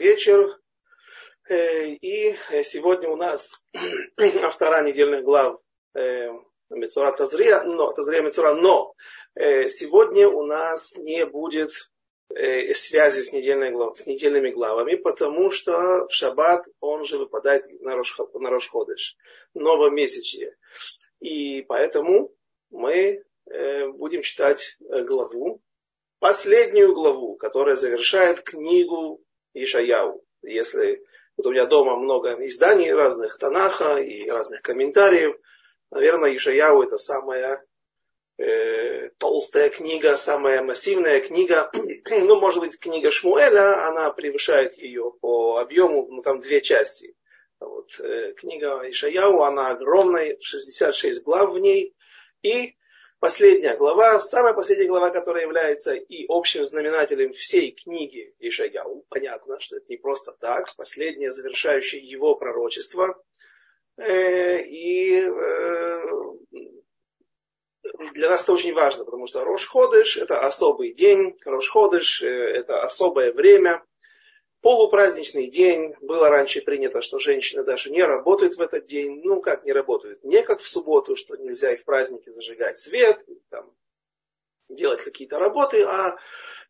[0.00, 0.58] вечер.
[1.48, 3.64] Э, и сегодня у нас
[4.50, 5.58] вторая недельная глава
[6.70, 8.94] Мецура Тазрия, но, Тазрия Мецура, но
[9.34, 11.72] сегодня у нас не будет
[12.32, 17.96] связи с, недельной глав, с недельными главами, потому что в шаббат он же выпадает на
[17.96, 19.16] Рошходыш,
[19.54, 20.56] новомесячье.
[21.18, 22.32] И поэтому
[22.70, 25.60] мы будем читать главу
[26.20, 29.20] последнюю главу, которая завершает книгу
[29.54, 30.24] Ишаяу.
[30.42, 31.04] Если
[31.36, 35.36] вот у меня дома много изданий разных Танаха и разных комментариев,
[35.90, 37.64] наверное, Ишаяу это самая
[38.38, 41.70] э, толстая книга, самая массивная книга.
[42.10, 47.14] ну, может быть, книга Шмуэля, она превышает ее по объему, ну, там две части.
[47.58, 51.94] Вот, э, книга Ишаяу, она огромная, 66 глав в ней.
[52.42, 52.74] И
[53.20, 59.04] Последняя глава, самая последняя глава, которая является и общим знаменателем всей книги Ишаяу.
[59.10, 60.74] Понятно, что это не просто так.
[60.74, 63.22] Последнее, завершающее его пророчество.
[63.98, 66.02] Э, и э,
[68.14, 73.84] для нас это очень важно, потому что Рошходыш– это особый день, Рошходыш– это особое время,
[74.60, 75.94] полупраздничный день.
[76.00, 79.20] Было раньше принято, что женщины даже не работают в этот день.
[79.24, 80.22] Ну, как не работают?
[80.24, 83.74] Не как в субботу, что нельзя и в праздники зажигать свет, там,
[84.68, 86.16] делать какие-то работы, а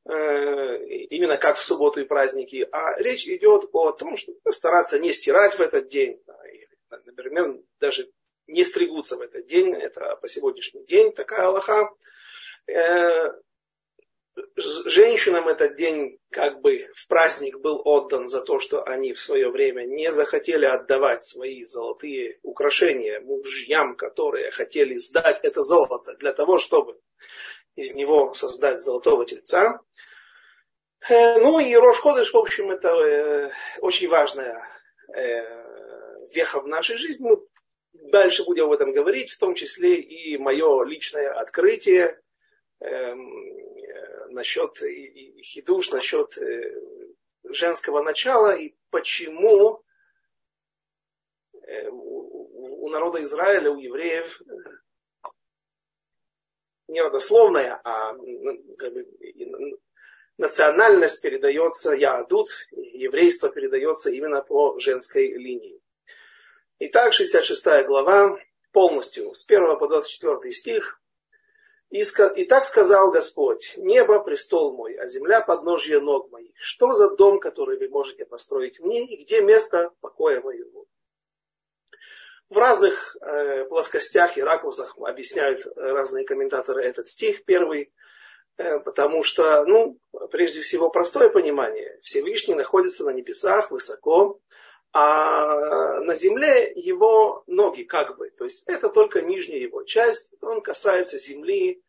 [0.04, 2.68] э, именно как в субботу и праздники.
[2.70, 6.22] А речь идет о том, что стараться не стирать в этот день.
[6.26, 6.66] Да, и,
[7.06, 8.10] например, даже
[8.46, 9.74] не стригутся в этот день.
[9.74, 11.90] Это по сегодняшний день такая Аллаха.
[12.66, 13.32] Э,
[14.56, 19.50] женщинам этот день как бы в праздник был отдан за то, что они в свое
[19.50, 26.58] время не захотели отдавать свои золотые украшения мужьям, которые хотели сдать это золото для того,
[26.58, 26.98] чтобы
[27.74, 29.80] из него создать золотого тельца.
[31.08, 34.62] Э, ну и Рошходыш, в общем, это э, очень важная
[35.14, 37.28] э, веха в нашей жизни.
[37.28, 37.38] Мы
[38.10, 42.20] дальше будем об этом говорить, в том числе и мое личное открытие
[42.80, 43.69] эм,
[44.30, 46.74] насчет и, хидуш, насчет э,
[47.44, 49.82] женского начала и почему
[51.62, 54.40] э, у, народа Израиля, у евреев
[56.88, 58.14] не родословная, а
[58.78, 59.06] как бы,
[60.38, 65.80] национальность передается, ядут, еврейство передается именно по женской линии.
[66.80, 68.38] Итак, 66 глава,
[68.72, 70.99] полностью, с 1 по 24 стих,
[71.90, 72.04] и,
[72.36, 76.52] и так сказал Господь, небо престол мой, а земля подножье ног моих.
[76.54, 80.86] Что за дом, который вы можете построить мне, и где место покоя моего?
[82.48, 87.92] В разных э, плоскостях и ракурсах объясняют разные комментаторы этот стих первый,
[88.56, 89.98] э, потому что, ну,
[90.30, 91.98] прежде всего, простое понимание.
[92.02, 94.40] Всевышний находится на небесах высоко,
[94.92, 98.30] а на земле его ноги как бы.
[98.30, 101.82] То есть это только нижняя его часть, он касается земли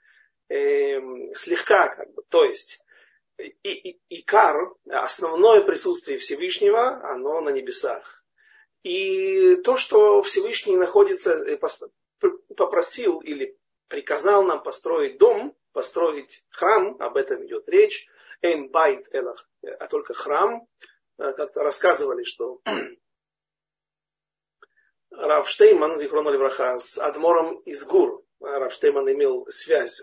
[0.50, 1.00] э,
[1.36, 2.24] слегка как бы.
[2.30, 2.82] То есть
[3.40, 8.24] и, и, икар, основное присутствие Всевышнего, оно на небесах.
[8.84, 11.58] И то, что Всевышний находится, э,
[12.56, 13.58] попросил или
[13.88, 18.08] приказал нам построить дом, построить храм, об этом идет речь,
[18.42, 19.08] эйн байт,
[19.64, 20.86] а только храм, э,
[21.18, 22.62] как-то рассказывали, что
[25.12, 28.24] Рав Штейман, Зихрон Левраха, с Адмором из Гур.
[28.40, 30.02] Рав Штейман имел связь,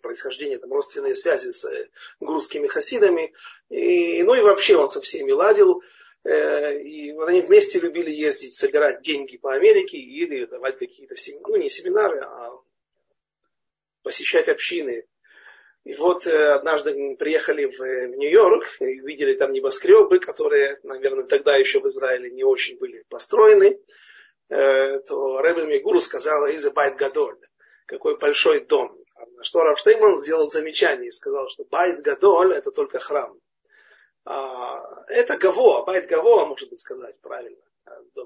[0.00, 1.90] происхождение, там, родственные связи с э,
[2.20, 3.34] грузскими хасидами.
[3.68, 5.82] И, ну и вообще он со всеми ладил.
[6.24, 11.56] Э, и вот они вместе любили ездить, собирать деньги по Америке или давать какие-то, ну
[11.56, 12.52] не семинары, а
[14.02, 15.06] посещать общины.
[15.86, 21.54] И вот э, однажды приехали в, в Нью-Йорк и видели там небоскребы, которые, наверное, тогда
[21.54, 23.78] еще в Израиле не очень были построены.
[24.48, 27.38] Э, то Рэбе Мигуру сказала «Изе байт гадоль»,
[27.86, 28.98] какой большой дом.
[29.36, 33.38] На что Рав Штейнман сделал замечание и сказал, что בית גדול это только храм.
[34.24, 37.62] А, это גבוה, בית גבוה, может быть сказать правильно.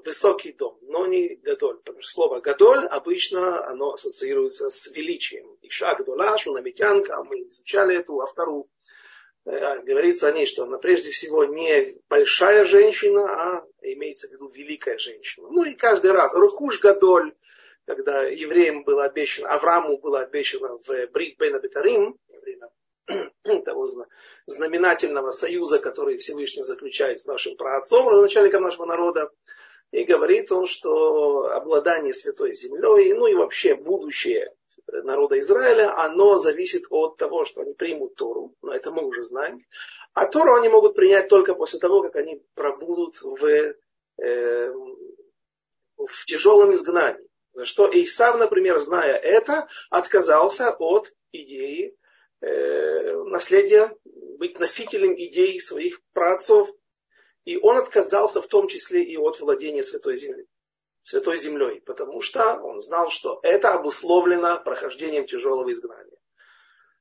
[0.05, 1.77] Высокий дом, но не גדול.
[1.77, 5.57] Потому что слово גדול обычно оно ассоциируется с величием.
[5.61, 8.69] אישה גדולה, шунамитянка, мы изучали эту афтару
[9.45, 14.47] Э, говорится о ней, что она прежде всего не большая женщина, а имеется в виду
[14.49, 15.47] великая женщина.
[15.49, 17.33] Ну и каждый раз, רכוש גדול,
[17.85, 22.69] когда евреям было обещано, Аврааму было обещано в Брит Бен Абитарим, время
[23.65, 23.87] того
[24.45, 29.29] знаменательного союза, который Всевышний заключает с нашим праотцом, начальником нашего народа,
[29.91, 34.53] и говорит он, что обладание святой землей, ну и вообще будущее
[34.87, 39.65] народа Израиля, оно зависит от того, что они примут Тору, но это мы уже знаем,
[40.13, 44.73] А Тору они могут принять только после того, как они пробудут в, э,
[45.97, 47.27] в тяжелом изгнании.
[47.53, 51.95] За что Исав, например, зная это, отказался от идеи
[52.41, 53.95] наследия,
[54.37, 56.69] быть носителем идей своих праотцов.
[57.45, 60.45] И он отказался в том числе и от владения Святой Земли.
[61.03, 66.17] Святой Землей, потому что он знал, что это обусловлено прохождением тяжелого изгнания.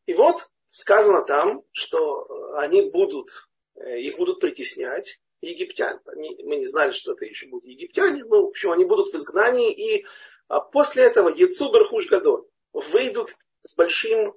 [0.07, 6.01] И вот сказано там, что они будут, э, их будут притеснять египтяне.
[6.07, 9.17] Они, мы не знали, что это еще будут египтяне, но в общем они будут в
[9.17, 10.07] изгнании, и
[10.49, 14.35] а после этого Яцу Бархуш Гадоль выйдут с большим,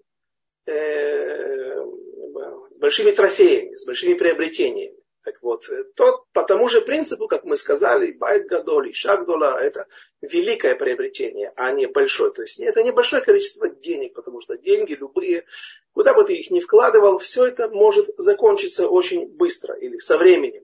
[0.65, 1.79] э,
[2.77, 4.97] большими трофеями, с большими приобретениями.
[5.23, 9.87] Так вот, тот, по тому же принципу, как мы сказали, байт гадоли, шаг дола, это
[10.21, 12.33] великое приобретение, а не большое.
[12.33, 15.45] То есть это небольшое количество денег, потому что деньги любые,
[15.93, 20.63] куда бы ты их ни вкладывал, все это может закончиться очень быстро или со временем.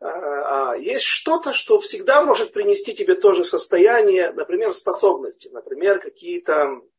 [0.00, 6.80] А, а есть что-то, что всегда может принести тебе тоже состояние, например, способности, например, какие-то
[6.80, 6.95] Э, э,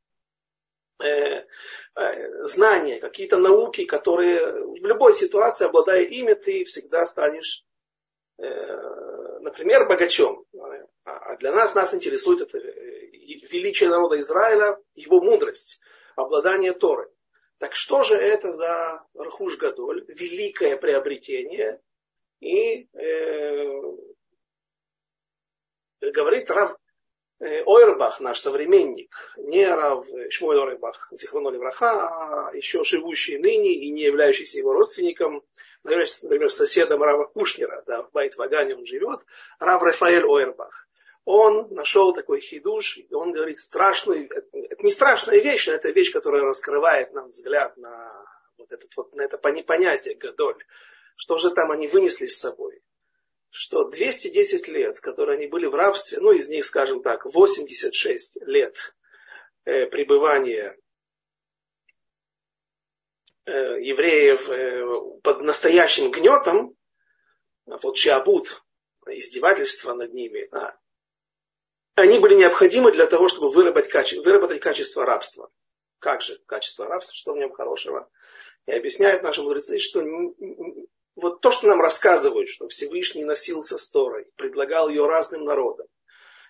[2.46, 7.64] знания, какие-то науки, которые в любой ситуации, обладая ими, ты всегда станешь,
[8.38, 10.46] э, например, богачом.
[11.04, 15.80] А для нас нас интересует это величие народа Израиля, его мудрость,
[16.16, 17.08] обладание Торой.
[17.60, 21.82] Так что же это за Рахуш Гадоль, великое приобретение?
[22.40, 23.82] И э,
[26.02, 26.87] говорит Рав Э,
[27.40, 34.04] Ойрбах, наш современник, не Рав Шмуэль Ойрбах, Зихроно Левраха, а еще живущий ныне и не
[34.04, 35.44] являющийся его родственником,
[35.84, 39.20] например, соседом Рава Кушнера, да, в Байт-Вагане он живет,
[39.60, 40.88] Рав Рафаэль Ойрбах.
[41.26, 46.12] Он нашел такой хидуш, и он говорит страшную, это не страшная вещь, но это вещь,
[46.12, 48.26] которая раскрывает нам взгляд на
[48.58, 50.64] вот, этот, вот, на это понятие Гадоль.
[51.16, 52.82] Что же там они вынесли с собой?
[53.58, 58.96] Что 210 лет, которые они были в рабстве, ну из них, скажем так, 86 лет
[59.66, 60.78] э, пребывания
[63.46, 64.86] э, евреев э,
[65.24, 66.78] под настоящим гнетом,
[67.66, 68.64] вот шиабут,
[69.08, 70.78] издевательство над ними, да,
[71.96, 75.50] они были необходимы для того, чтобы выработать, каче, выработать качество рабства.
[75.98, 78.08] Как же качество рабства, что в нем хорошего?
[78.68, 80.04] И объясняют наши мудрецы, что
[81.18, 85.88] вот то, что нам рассказывают, что Всевышний носился с Торой, предлагал ее разным народам.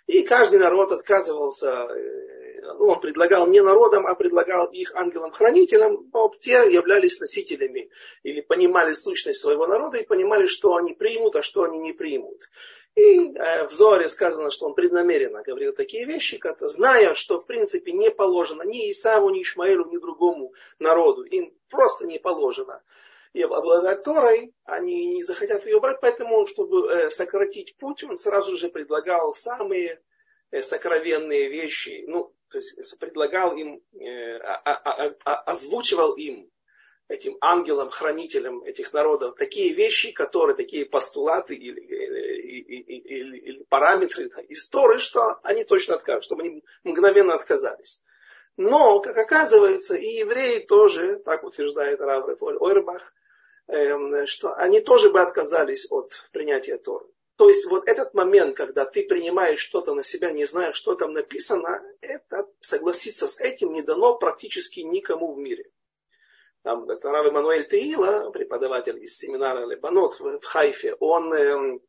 [0.07, 6.31] И каждый народ отказывался, э, ну, он предлагал не народам, а предлагал их ангелам-хранителям, но
[6.39, 7.89] те являлись носителями
[8.23, 12.49] или понимали сущность своего народа и понимали, что они примут, а что они не примут.
[12.95, 17.45] И э, в Зоре сказано, что он преднамеренно говорил такие вещи, как, зная, что в
[17.45, 21.23] принципе не положено ни Исаву, ни Ишмаэлу, ни другому народу.
[21.23, 22.81] Им просто не положено
[23.33, 28.55] и обладать Торой, они не захотят ее брать, поэтому, чтобы э, сократить путь, он сразу
[28.55, 30.01] же предлагал самые
[30.51, 34.37] э, сокровенные вещи, ну, то есть предлагал им, э,
[35.23, 36.49] озвучивал им,
[37.09, 44.29] этим ангелам, хранителям этих народов, такие вещи, которые, такие постулаты или, или, или, или параметры
[44.49, 48.01] истории, что они точно откажут, чтобы они мгновенно отказались.
[48.57, 53.16] Но, как оказывается, и евреи тоже, так утверждает Рав Ойрбах, Эм,
[54.25, 57.05] что они тоже бы отказались от принятия Торы.
[57.37, 61.13] То есть вот этот момент, когда ты принимаешь что-то на себя, не зная, что там
[61.13, 65.69] написано, это согласиться с этим не дано практически никому в мире.
[66.63, 71.79] Там, это Рав Эммануэль Теила, преподаватель из семинара Лебанот в, Хайфе, он э,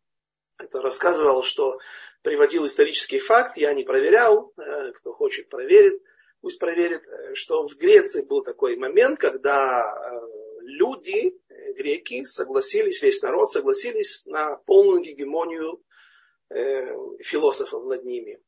[0.59, 1.79] это рассказывал, что
[2.23, 6.03] приводил исторический факт, я не проверял, э, кто хочет проверит,
[6.41, 10.21] пусть проверит, э, что в Греции был такой момент, когда э,
[10.61, 11.41] люди
[11.73, 15.83] греки согласились, весь народ согласились на полную гегемонию
[16.51, 18.41] э, философов над ними.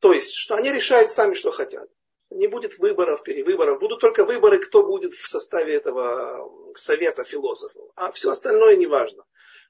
[0.00, 1.88] То есть, что они решают сами, что хотят.
[2.30, 3.78] Не будет выборов, перевыборов.
[3.78, 7.90] Будут только выборы, кто будет в составе этого совета философов.
[7.94, 9.24] А все остальное не важно.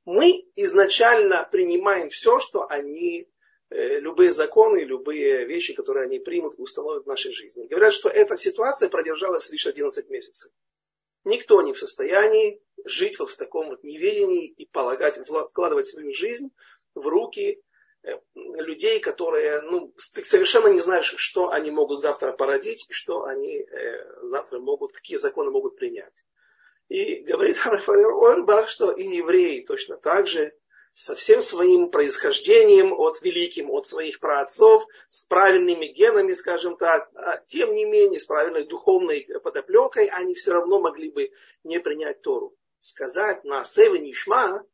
[0.04, 3.28] Мы изначально принимаем все, что они,
[3.70, 7.66] э, любые законы, любые вещи, которые они примут и установят в нашей жизни.
[7.66, 10.50] Говорят, что эта ситуация продержалась лишь 11 месяцев.
[11.26, 15.18] Никто не в состоянии жить вот в таком вот неведении и полагать,
[15.50, 16.52] вкладывать свою жизнь
[16.94, 17.60] в руки
[18.04, 23.56] э, людей, которые, ну, ты совершенно не знаешь, что они могут завтра породить, что они
[23.58, 26.24] э, завтра могут, какие законы могут принять.
[26.88, 30.54] И говорит Рафаэль Ойрбах, что и евреи точно так же
[30.96, 37.36] со всем своим происхождением от великим, от своих праотцов, с правильными генами, скажем так, а
[37.48, 41.32] тем не менее, с правильной духовной подоплекой, они все равно могли бы
[41.64, 42.56] не принять Тору.
[42.80, 44.64] сказать на Севе Нишма,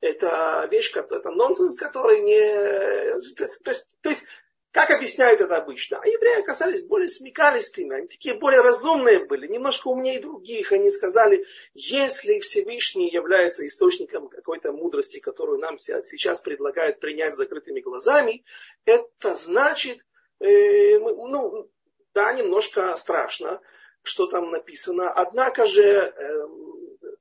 [0.00, 3.18] это вещь, это нонсенс, который не...
[3.34, 4.26] То есть, то есть
[4.74, 6.00] как объясняют это обычно?
[6.02, 10.72] А евреи оказались более смекалистыми, они такие более разумные были, немножко умнее других.
[10.72, 17.78] Они сказали, если Всевышний является источником какой-то мудрости, которую нам сейчас предлагают принять с закрытыми
[17.82, 18.44] глазами,
[18.84, 20.04] это значит,
[20.40, 21.70] э, ну,
[22.12, 23.60] да, немножко страшно,
[24.02, 26.46] что там написано, однако же э,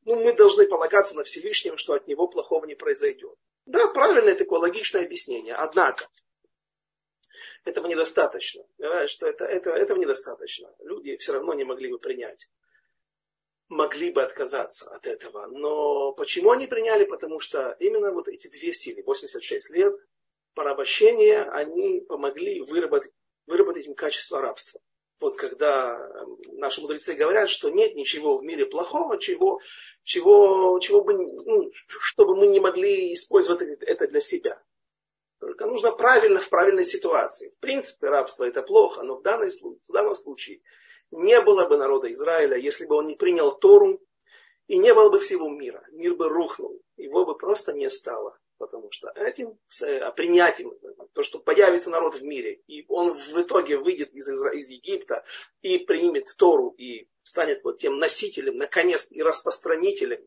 [0.06, 3.36] ну, мы должны полагаться на Всевышнего, что от него плохого не произойдет.
[3.68, 5.54] Да, правильное такое логичное объяснение.
[5.54, 6.08] Однако,
[7.66, 8.64] этого недостаточно.
[9.08, 10.74] Что это, это, этого недостаточно.
[10.80, 12.50] Люди все равно не могли бы принять.
[13.70, 15.48] Могли бы отказаться от этого.
[15.48, 17.06] Но почему они приняли?
[17.06, 19.94] Потому что именно вот эти две силы, 86 лет,
[20.54, 23.12] порабощения, они помогли выработать,
[23.48, 24.82] выработать им качество рабства
[25.24, 29.60] вот когда эм, наши мудрецы говорят, что нет ничего в мире плохого, чего,
[30.04, 34.62] чего, чего бы, ну, чтобы мы не могли использовать это для себя.
[35.46, 37.50] Только нужно правильно, в правильной ситуации.
[37.50, 40.62] В принципе, рабство это плохо, но в, данной, в данном случае
[41.12, 44.02] не было бы народа Израиля, если бы он не принял Тору,
[44.68, 45.86] и не было бы всего мира.
[45.92, 50.72] Мир бы рухнул, его бы просто не стало потому что этим а принятием,
[51.12, 55.26] то, что появится народ в мире, и он в итоге выйдет из, из Египта
[55.62, 60.26] и примет Тору, и станет вот тем носителем, наконец, и распространителем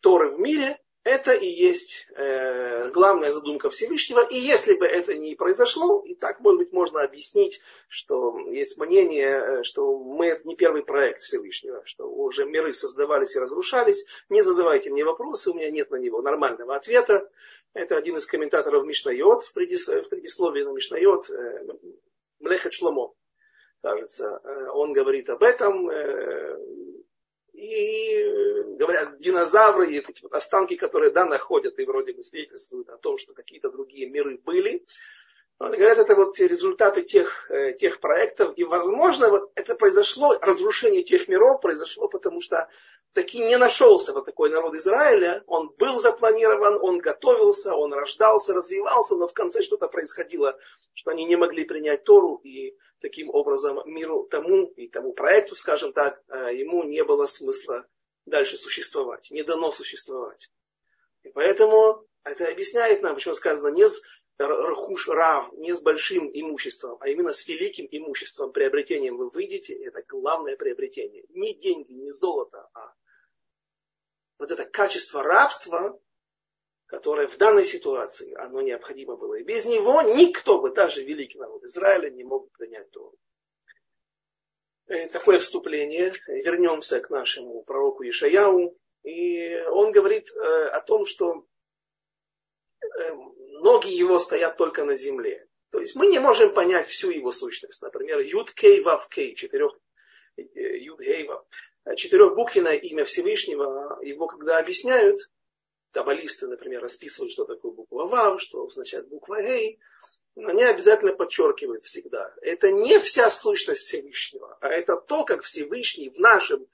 [0.00, 4.20] Торы в мире, это и есть э, главная задумка Всевышнего.
[4.20, 9.60] И если бы это не произошло, и так, может быть, можно объяснить, что есть мнение,
[9.60, 14.04] э, что мы это не первый проект Всевышнего, что уже миры создавались и разрушались.
[14.28, 17.30] Не задавайте мне вопросы, у меня нет на него нормального ответа.
[17.72, 21.66] Это один из комментаторов Мишнайот в, предис, в предисловии на Мишнайот, э,
[22.40, 23.14] Млехет Шломо,
[23.80, 24.40] кажется.
[24.44, 25.88] Э, он говорит об этом.
[25.88, 26.58] Э,
[27.52, 28.24] и
[28.78, 33.34] говорят, динозавры, и вот останки, которые да, находят и вроде бы свидетельствуют о том, что
[33.34, 34.84] какие-то другие миры были.
[35.58, 38.54] Вот, говорят, это вот результаты тех, тех проектов.
[38.56, 42.68] И, возможно, вот это произошло, разрушение тех миров произошло, потому что
[43.12, 45.42] таки не нашелся вот такой народ Израиля.
[45.46, 50.58] Он был запланирован, он готовился, он рождался, развивался, но в конце что-то происходило,
[50.94, 55.92] что они не могли принять Тору, и таким образом миру тому и тому проекту, скажем
[55.92, 57.86] так, э, ему не было смысла
[58.26, 60.50] дальше существовать, не дано существовать.
[61.22, 64.02] И поэтому это объясняет нам, почему сказано не с
[64.38, 70.02] рахуш рав, не с большим имуществом, а именно с великим имуществом, приобретением вы выйдете, это
[70.08, 71.24] главное приобретение.
[71.30, 72.94] Не деньги, не золото, а
[74.40, 76.00] вот это качество рабства,
[76.86, 79.34] которое в данной ситуации оно необходимо было.
[79.34, 83.16] И без него никто бы, даже великий народ Израиля, не мог принять Тору.
[84.86, 86.14] Э, такое вступление.
[86.26, 88.76] Вернемся к нашему пророку Ишаяу.
[89.02, 91.46] И он говорит э, о том, что
[92.80, 93.14] э,
[93.62, 95.46] ноги его стоят только на земле.
[95.70, 97.82] То есть мы не можем понять всю его сущность.
[97.82, 99.78] Например, Юд Кей Вав Кей, четырех
[100.36, 101.44] Юд Кей Вав
[101.96, 105.18] четырехбуквенное имя Всевышнего, его когда объясняют,
[105.92, 109.78] каббалисты, например, расписывают, что такое буква Вав, что означает буква Эй,
[110.36, 112.32] они обязательно подчеркивают всегда.
[112.42, 116.66] Это не вся сущность Всевышнего, а это то, как Всевышний в нашем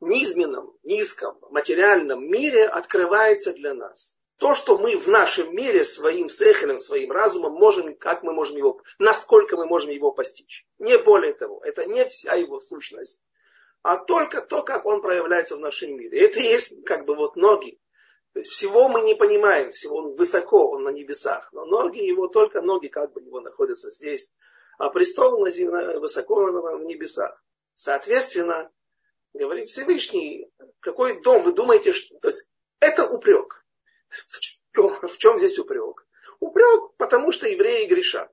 [0.00, 4.16] низменном, низком, материальном мире открывается для нас.
[4.38, 8.82] То, что мы в нашем мире своим сехелем, своим разумом можем, как мы можем его,
[8.98, 10.66] насколько мы можем его постичь.
[10.78, 13.22] Не более того, это не вся его сущность
[13.86, 16.18] а только то, как он проявляется в нашем мире.
[16.18, 17.78] Это и есть как бы вот ноги.
[18.32, 21.48] То есть всего мы не понимаем, всего он высоко, он на небесах.
[21.52, 24.32] Но ноги его, только ноги как бы его находятся здесь.
[24.76, 27.40] А престол на земле, высоко в небесах.
[27.76, 28.72] Соответственно,
[29.32, 30.50] говорит Всевышний,
[30.80, 32.18] какой дом вы думаете, что...
[32.18, 32.48] То есть
[32.80, 33.64] это упрек.
[34.10, 34.40] В
[34.74, 36.04] чем, в чем здесь упрек?
[36.40, 38.32] Упрек, потому что евреи грешат.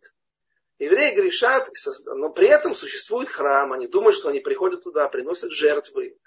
[0.79, 1.69] Евреи грешат,
[2.07, 3.73] но при этом существует храм.
[3.73, 6.17] Они думают, что они приходят туда, приносят жертвы.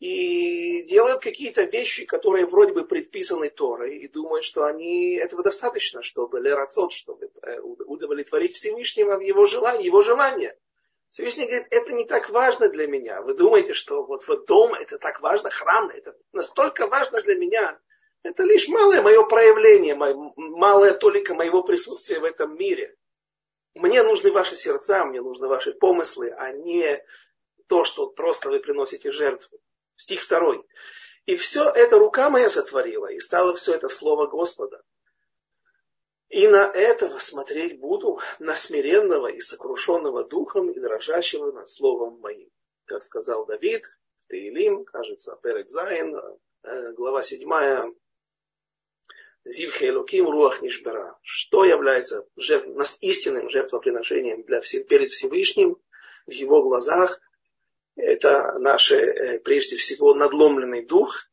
[0.00, 6.02] И делают какие-то вещи, которые вроде бы предписаны Торой, и думают, что они, этого достаточно,
[6.02, 10.56] чтобы лерацот, чтобы э, удовлетворить Всевышнего в его желание, его желание.
[11.10, 13.20] Всевышний говорит, это не так важно для меня.
[13.20, 17.78] Вы думаете, что вот, вот дом это так важно, храм это настолько важно для меня.
[18.22, 19.96] Это лишь малое мое проявление,
[20.36, 22.96] малая толика моего присутствия в этом мире.
[23.74, 27.04] Мне нужны ваши сердца, мне нужны ваши помыслы, а не
[27.66, 29.58] то, что просто вы приносите жертву.
[29.94, 30.66] Стих второй.
[31.26, 34.82] И все это рука моя сотворила, и стало все это слово Господа.
[36.28, 42.50] И на этого смотреть буду, на смиренного и сокрушенного духом и дрожащего над словом моим.
[42.86, 43.84] Как сказал Давид,
[44.28, 46.16] Таилим, кажется, Перек Зайн,
[46.62, 47.94] э, глава 7,
[49.44, 51.18] Зивхе Элоким Руах Нишбера.
[51.22, 52.68] Что является жертв,
[53.00, 55.76] истинным жертвоприношением для, перед Всевышним
[56.26, 57.20] в его глазах?
[57.96, 61.26] Это наш, э, прежде всего, надломленный дух.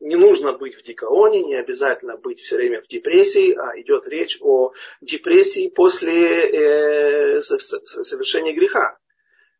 [0.00, 4.38] Не нужно быть в дикаоне, не обязательно быть все время в депрессии, а идет речь
[4.40, 8.98] о депрессии после э, совершения греха.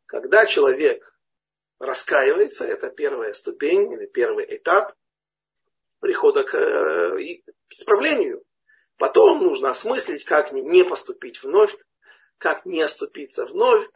[0.06, 1.14] Когда человек
[1.78, 4.94] раскаивается, это первая ступень или первый этап
[6.00, 7.40] прихода к э,
[7.70, 8.42] исправлению.
[8.96, 11.76] Потом нужно осмыслить, как не поступить вновь,
[12.38, 13.88] как не оступиться вновь,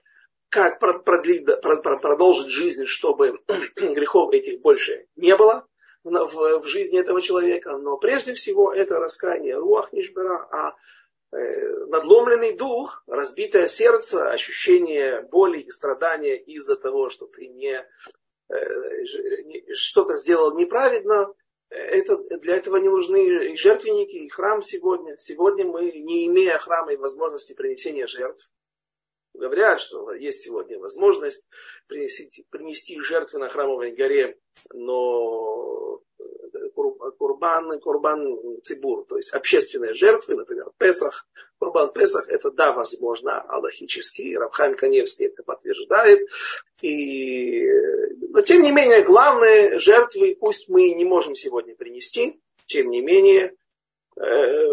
[0.49, 3.40] как продлить, продолжить жизнь, чтобы
[3.76, 5.66] грехов этих больше не было
[6.04, 7.78] в, в жизни этого человека.
[7.78, 10.76] Но прежде всего это раскаяние руах нишбера, а
[11.35, 17.85] э, надломленный дух, разбитое сердце, ощущение боли и страдания из-за того, что ты не,
[18.50, 19.04] э,
[19.75, 21.32] что-то сделал неправедно,
[21.73, 25.17] это, для этого не нужны и жертвенники, и храм сегодня.
[25.19, 28.50] Сегодня мы, не имея храма и возможности принесения жертв,
[29.35, 31.47] говорят, что есть сегодня возможность
[31.87, 34.38] принести, принести жертвы на храмовой горе,
[34.73, 35.91] но
[37.23, 41.25] курбан, курбан цибур, то есть общественные жертвы, например, Песах,
[41.61, 46.29] курбан Песах, это да, возможно, аллахически, Рабхайм Каневский это подтверждает,
[46.81, 47.64] и,
[48.31, 53.55] но тем не менее, главные жертвы, пусть мы не можем сегодня принести, тем не менее,
[54.21, 54.67] э,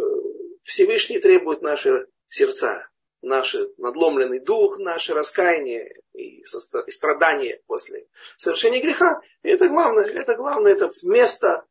[0.64, 2.90] Всевышний требует наши сердца,
[3.22, 9.22] наш надломленный дух, наше раскаяние и страдание после совершения греха.
[9.44, 11.66] И это главное, это главное, это вместо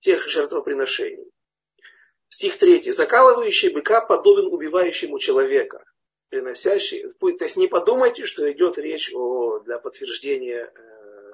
[0.00, 1.30] тех жертвоприношений.
[2.28, 2.90] Стих 3.
[2.90, 5.84] Закалывающий быка подобен убивающему человека,
[6.28, 7.12] приносящий.
[7.20, 11.32] То есть не подумайте, что идет речь о, для подтверждения э,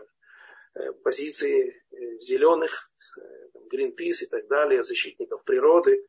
[0.74, 2.90] э позиции э, зеленых,
[3.72, 6.06] Greenpeace и так далее, защитников природы,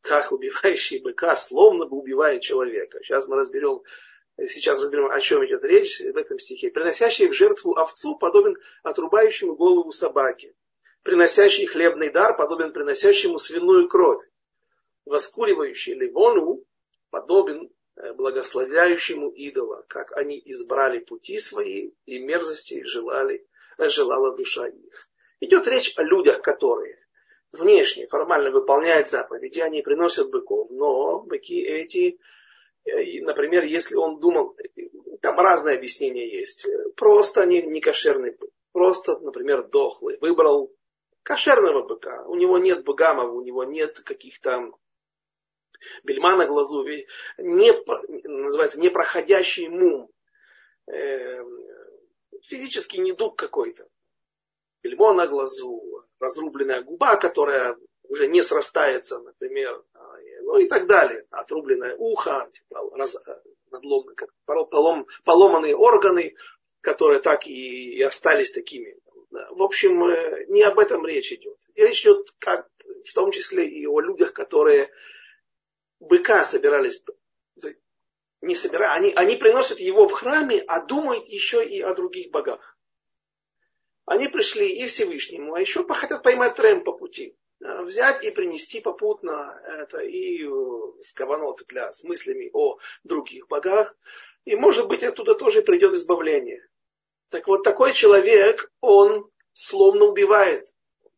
[0.00, 2.98] как убивающий быка словно бы убивает человека.
[3.02, 3.82] Сейчас мы разберем,
[4.48, 6.70] сейчас разберем, о чем идет речь в этом стихе.
[6.70, 10.54] Приносящий в жертву овцу подобен отрубающему голову собаки
[11.06, 14.26] приносящий хлебный дар подобен приносящему свиную кровь.
[15.04, 16.64] Воскуривающий ливону
[17.10, 23.46] подобен э, благословляющему идола, как они избрали пути свои и мерзости желали,
[23.78, 25.08] э, желала душа их.
[25.38, 26.98] Идет речь о людях, которые
[27.52, 32.18] внешне, формально выполняют заповеди, они приносят быков, но быки эти,
[32.84, 34.56] э, например, если он думал,
[35.22, 36.66] там разные объяснения есть,
[36.96, 40.75] просто не, не кошерный бык, просто, например, дохлый, выбрал
[41.26, 42.22] кошерного быка.
[42.28, 44.70] У него нет богамов, у него нет каких-то
[46.04, 47.72] бельма на глазу, не,
[48.28, 50.08] называется непроходящий мум,
[50.86, 51.42] э,
[52.42, 53.88] физический недуг какой-то.
[54.84, 55.82] Бельмо на глазу,
[56.20, 61.26] разрубленная губа, которая уже не срастается, например, а, ну и так далее.
[61.30, 63.16] Отрубленное ухо, типа, раз,
[63.72, 66.36] надлом, как полом, поломанные органы,
[66.82, 68.96] которые так и, и остались такими
[69.50, 71.58] в общем, э, не об этом речь идет.
[71.74, 72.68] И речь идет как,
[73.04, 74.90] в том числе и о людях, которые
[76.00, 77.02] быка собирались,
[78.40, 82.78] не собирают, они, они приносят его в храме, а думают еще и о других богах.
[84.04, 87.36] Они пришли и Всевышнему, а еще хотят поймать трем по пути.
[87.60, 93.96] Э, взять и принести попутно это и э, скованот для с мыслями о других богах.
[94.44, 96.66] И может быть оттуда тоже придет избавление.
[97.30, 100.66] Так вот, такой человек, он словно убивает,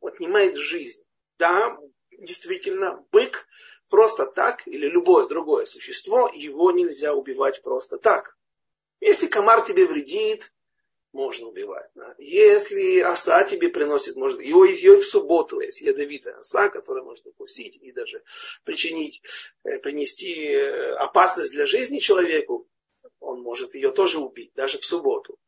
[0.01, 1.03] отнимает жизнь.
[1.39, 1.79] Да,
[2.11, 3.47] действительно, бык
[3.89, 8.37] просто так, или любое другое существо, его нельзя убивать просто так.
[9.01, 10.53] Если комар тебе вредит,
[11.13, 11.89] можно убивать.
[11.95, 12.15] Да.
[12.19, 17.77] Если оса тебе приносит, может, его, ее в субботу, есть ядовитая оса, которая может укусить
[17.77, 18.23] и даже
[18.65, 19.23] причинить,
[19.65, 22.69] э, принести э, опасность для жизни человеку,
[23.21, 25.39] он может ее тоже убить, даже в субботу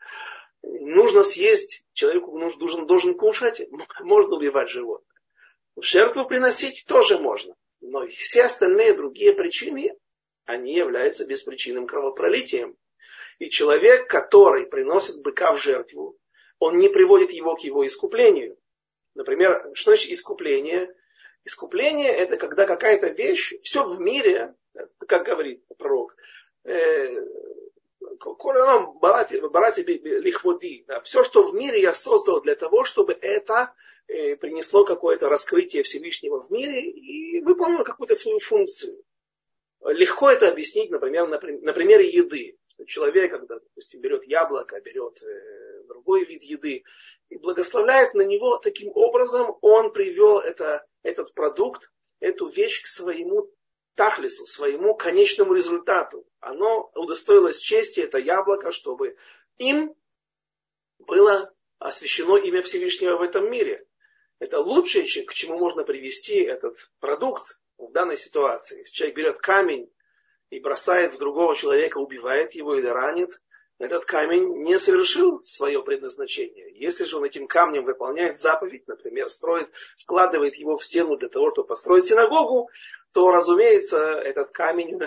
[0.62, 3.62] нужно съесть, человеку должен, должен кушать,
[4.00, 5.06] можно убивать животное.
[5.76, 7.54] В жертву приносить тоже можно.
[7.80, 9.96] Но все остальные другие причины,
[10.44, 12.76] они являются беспричинным кровопролитием.
[13.38, 16.18] И человек, который приносит быка в жертву,
[16.58, 18.58] он не приводит его к его искуплению.
[19.14, 20.94] Например, что значит искупление?
[21.44, 24.54] Искупление это когда какая-то вещь, все в мире,
[25.08, 26.14] как говорит пророк,
[26.64, 27.24] э,
[30.20, 30.86] лихводи.
[31.04, 33.74] Все, что в мире я создал для того, чтобы это
[34.06, 39.02] э, принесло какое-то раскрытие Всевышнего в мире и выполнило какую-то свою функцию.
[39.82, 42.58] Легко это объяснить, например, на, на примере еды.
[42.86, 46.84] Человек, когда, допустим, берет яблоко, берет э, другой вид еды,
[47.28, 53.50] и благословляет на него таким образом, он привел это, этот продукт, эту вещь к своему
[53.94, 56.26] тахлису, своему конечному результату.
[56.40, 59.16] Оно удостоилось чести, это яблоко, чтобы
[59.58, 59.94] им
[60.98, 63.86] было освящено имя Всевышнего в этом мире.
[64.38, 68.80] Это лучшее, к чему можно привести этот продукт в данной ситуации.
[68.80, 69.92] Если человек берет камень
[70.50, 73.40] и бросает в другого человека, убивает его или ранит,
[73.80, 76.70] этот камень не совершил свое предназначение.
[76.78, 81.50] Если же он этим камнем выполняет заповедь, например, строит, вкладывает его в стену для того,
[81.50, 82.68] чтобы построить синагогу,
[83.14, 85.00] то, разумеется, этот камень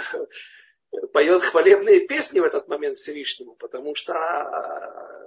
[1.14, 4.16] поет хвалебные песни в этот момент Всевышнему, потому что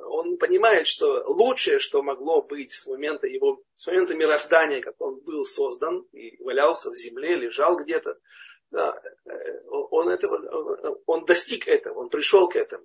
[0.09, 5.21] он понимает, что лучшее, что могло быть с момента его, с момента мироздания, как он
[5.21, 8.19] был создан и валялся в земле, лежал где-то,
[8.73, 9.01] да,
[9.71, 12.85] он, этого, он достиг этого, он пришел к этому.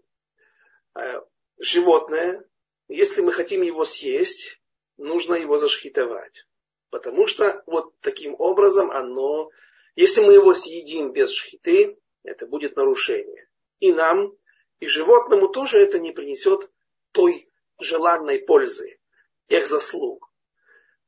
[0.95, 1.21] Э,
[1.57, 2.43] животное,
[2.87, 4.61] если мы хотим его съесть,
[4.97, 6.45] нужно его зашхитовать.
[6.89, 9.49] Потому что вот таким образом оно,
[9.95, 13.49] если мы его съедим без шхиты, это будет нарушение.
[13.79, 14.35] И нам,
[14.79, 16.69] и животному тоже это не принесет
[17.11, 17.49] той
[17.79, 18.99] желанной пользы,
[19.47, 20.31] тех заслуг.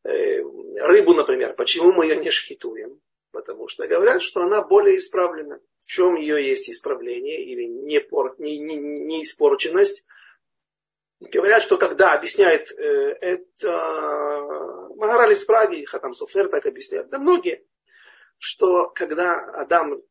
[0.04, 0.42] Э,
[0.82, 3.02] рыбу, например, почему мы ее не шхитуем?
[3.34, 8.58] Потому что говорят, что она более исправлена в чем ее есть исправление или непор, не,
[8.58, 10.06] не, не испорченность.
[11.20, 13.72] Говорят, что когда объясняет э, это
[14.96, 17.66] Магараль из Праги, Хатам Суфер так объясняет, да многие,
[18.38, 20.02] что когда Адам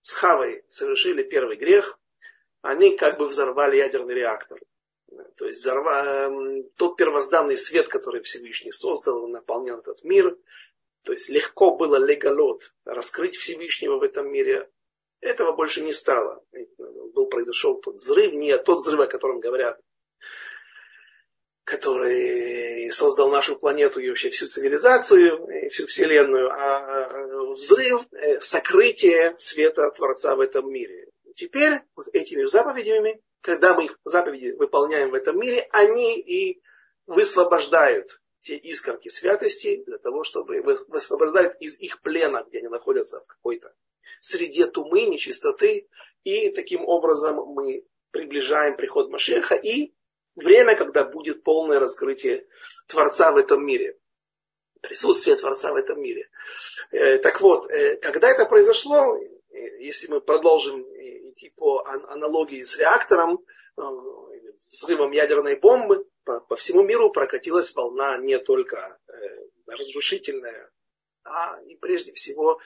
[0.00, 1.98] с Хавой совершили первый грех,
[2.62, 4.60] они как бы взорвали ядерный реактор.
[5.36, 6.26] То есть взорва...
[6.26, 10.36] Эм, тот первозданный свет, который Всевышний создал, наполнял этот мир.
[11.04, 14.68] То есть легко было легалот раскрыть Всевышнего в этом мире,
[15.20, 16.44] этого больше не стало.
[17.14, 19.80] Был, произошел тот взрыв, не тот взрыв, о котором говорят,
[21.64, 29.34] который создал нашу планету и вообще всю цивилизацию, и всю Вселенную, а взрыв, э, сокрытие
[29.38, 31.10] света Творца в этом мире.
[31.34, 36.62] Теперь вот этими заповедями, когда мы их заповеди выполняем в этом мире, они и
[37.06, 43.26] высвобождают те искорки святости для того, чтобы высвобождают из их плена, где они находятся в
[43.26, 43.74] какой-то
[44.20, 45.86] среде тумы, нечистоты,
[46.24, 49.92] и таким образом мы приближаем приход Машеха и
[50.34, 52.46] время, когда будет полное раскрытие
[52.86, 53.98] Творца в этом мире.
[54.80, 56.30] Присутствие Творца в этом мире.
[56.90, 62.78] Э, так вот, э, когда это произошло, э, если мы продолжим идти по аналогии с
[62.78, 63.44] реактором,
[64.70, 66.06] взрывом ядерной бомбы,
[66.48, 68.98] по, всему миру прокатилась волна не только
[69.66, 70.70] разрушительная,
[71.24, 72.60] а и прежде всего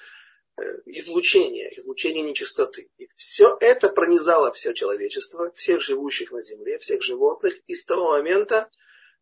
[0.58, 2.90] Э, излучение, излучение нечистоты.
[2.98, 7.58] И все это пронизало все человечество, всех живущих на земле, всех животных.
[7.66, 8.68] И с того момента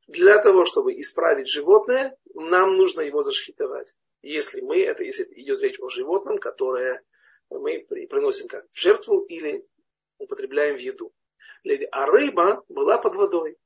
[0.09, 3.95] для того, чтобы исправить животное, нам нужно его зашхитовать.
[4.23, 7.01] Если мы, это если идет речь о животном, которое
[7.49, 9.65] мы приносим как в жертву или
[10.19, 11.13] употребляем в еду.
[11.93, 13.57] А рыба была под водой.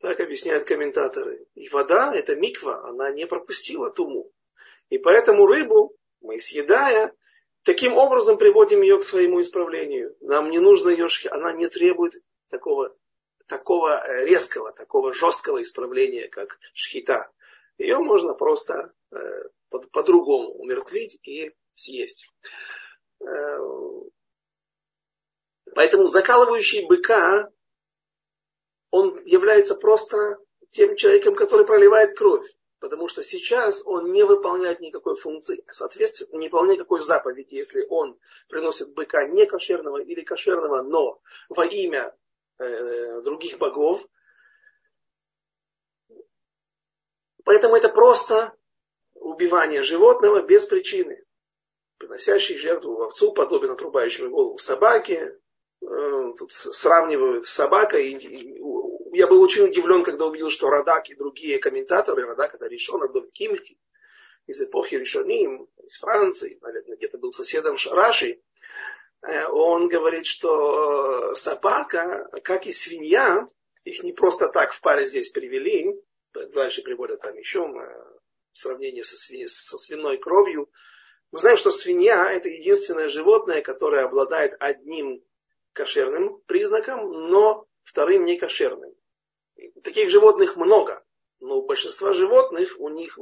[0.00, 1.46] Так объясняют комментаторы.
[1.54, 4.32] И вода, это миква, она не пропустила туму.
[4.88, 7.14] И поэтому рыбу мы съедая,
[7.64, 10.16] таким образом приводим ее к своему исправлению.
[10.20, 12.14] Нам не нужно ее, она не требует
[12.48, 12.96] такого,
[13.46, 17.30] такого э, резкого, такого жесткого исправления, как шхита.
[17.76, 19.16] Ее можно просто э,
[19.68, 22.26] по-другому умертвить и съесть.
[23.20, 23.58] Э,
[25.74, 27.50] поэтому закалывающий быка,
[28.90, 30.38] он является просто
[30.70, 32.46] тем человеком, который проливает кровь
[32.80, 38.18] потому что сейчас он не выполняет никакой функции, соответственно, не выполняет никакой заповеди, если он
[38.48, 42.16] приносит быка не кошерного или кошерного, но во имя
[42.58, 44.06] э, других богов.
[47.44, 48.56] Поэтому это просто
[49.14, 51.24] убивание животного без причины.
[51.98, 55.38] Приносящий жертву овцу подобен отрубающему голову собаке.
[55.82, 58.12] Э, тут сравнивают с собакой
[59.12, 63.30] я был очень удивлен, когда увидел, что Радак и другие комментаторы, Радак это Ришон, Абдов
[63.32, 63.78] Кимельки,
[64.46, 68.40] из эпохи Ришоним, из Франции, наверное, где-то был соседом Раши,
[69.22, 73.46] э, он говорит, что собака, как и свинья,
[73.84, 76.00] их не просто так в паре здесь привели,
[76.32, 78.18] дальше приводят там еще э,
[78.52, 80.70] сравнение со, свиньей, со свиной кровью.
[81.32, 85.22] Мы знаем, что свинья это единственное животное, которое обладает одним
[85.72, 88.92] кошерным признаком, но вторым не кошерным.
[89.82, 91.04] Таких животных много,
[91.40, 93.18] но у большинства животных у них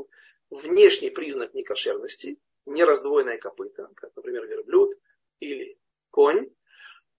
[0.50, 4.98] внешний признак некошерности, не раздвоенная копыта, как, например, верблюд
[5.40, 5.78] или
[6.10, 6.50] конь,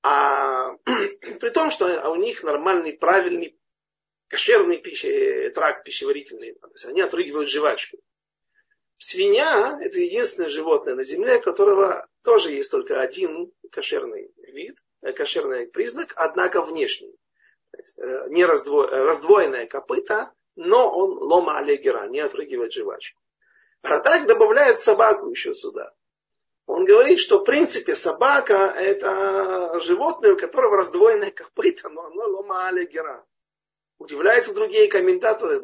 [0.02, 3.60] а при том, что у них нормальный, правильный
[4.28, 6.54] кошерный пищи, тракт пищеварительный.
[6.54, 7.98] То есть они отрыгивают жвачку.
[8.98, 15.68] Свинья– это единственное животное на земле, которого тоже есть только один кошерный вид, э, кошерный
[15.68, 17.16] признак, однако внешний.
[17.98, 23.22] Э, не раздво, э, раздвоенное копыта, но он лома алегера, не отрыгивает жвачку.
[23.84, 25.94] Радак добавляет собаку еще сюда.
[26.66, 32.68] Он говорит, что в принципе собака это животное, у которого раздвоенное копыта, но оно лома
[32.68, 33.26] алегера.
[33.98, 35.64] Удивляются другие комментаторы.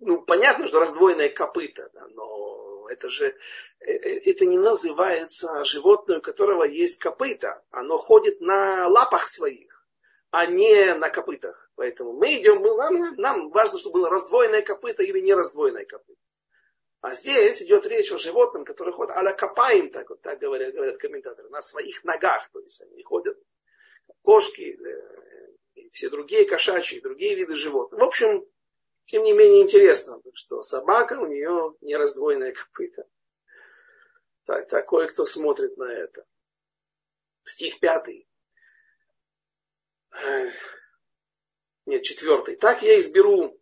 [0.00, 3.34] Ну, понятно, что раздвоенное копыта, да, но это же
[3.80, 7.62] э, это не называется животное, у которого есть копыта.
[7.70, 9.73] Оно ходит на лапах своих,
[10.34, 11.70] а не на копытах.
[11.76, 16.20] Поэтому мы идем, мы, нам, нам важно, чтобы было раздвоенное копыто или не раздвоенное копыто.
[17.02, 20.96] А здесь идет речь о животном, который ходит аля копаем, так, вот, так говорят, говорят
[20.96, 22.48] комментаторы, на своих ногах.
[22.50, 23.38] То есть они ходят,
[24.22, 28.00] кошки, э, и все другие кошачьи, другие виды животных.
[28.00, 28.44] В общем,
[29.04, 33.06] тем не менее интересно, что собака у нее не раздвоенная копыта.
[34.46, 36.26] Так, такой, кто смотрит на это.
[37.44, 38.26] Стих пятый.
[41.86, 42.56] Нет, четвертый.
[42.56, 43.60] Так я изберу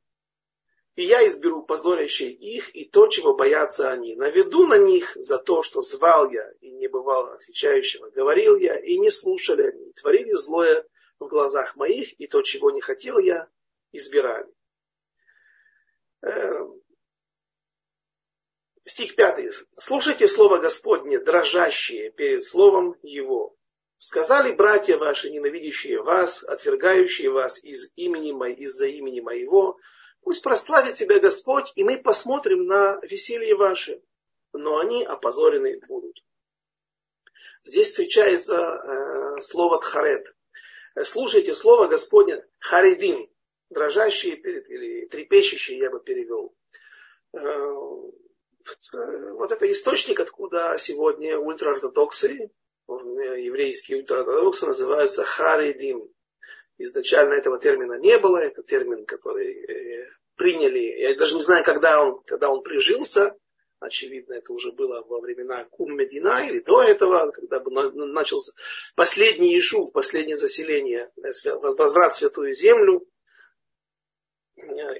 [0.94, 4.14] и я изберу позорящие их и то, чего боятся они.
[4.14, 8.10] Наведу на них за то, что звал я и не бывал отвечающего.
[8.10, 9.92] Говорил я и не слушали они.
[9.92, 10.86] Творили злое
[11.18, 13.48] в глазах моих и то, чего не хотел я,
[13.92, 14.52] избирали.
[16.20, 16.82] Эм,
[18.84, 19.50] стих пятый.
[19.76, 23.56] Слушайте слово Господне, дрожащие перед словом Его.
[24.02, 29.78] Сказали братья ваши, ненавидящие вас, отвергающие вас из имени, из-за имени моего,
[30.22, 34.02] Пусть прославит себя Господь, и мы посмотрим на веселье ваше.
[34.52, 36.16] Но они опозорены будут.
[37.62, 40.34] Здесь встречается э, слово тхарет.
[41.04, 43.30] Слушайте слово Господня харидим,
[43.70, 46.52] дрожащие или трепещущие, я бы перевел.
[47.34, 47.40] Э,
[49.32, 52.50] вот это источник, откуда сегодня ультраортодоксы,
[53.00, 56.08] еврейские ультраортодоксы называются харидим.
[56.78, 62.02] Изначально этого термина не было, это термин, который э, приняли, я даже не знаю, когда
[62.02, 63.36] он, когда он прижился,
[63.78, 68.52] очевидно, это уже было во времена Кум-Медина или до этого, когда начался
[68.94, 73.06] последний Ишув, последнее заселение, э, возврат в Святую Землю.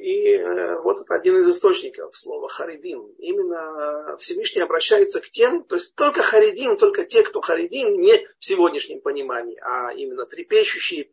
[0.01, 3.07] И э, вот это один из источников слова харидим.
[3.19, 8.45] Именно Всевышний обращается к тем, то есть только харидим, только те, кто харидим, не в
[8.45, 11.11] сегодняшнем понимании, а именно трепещущие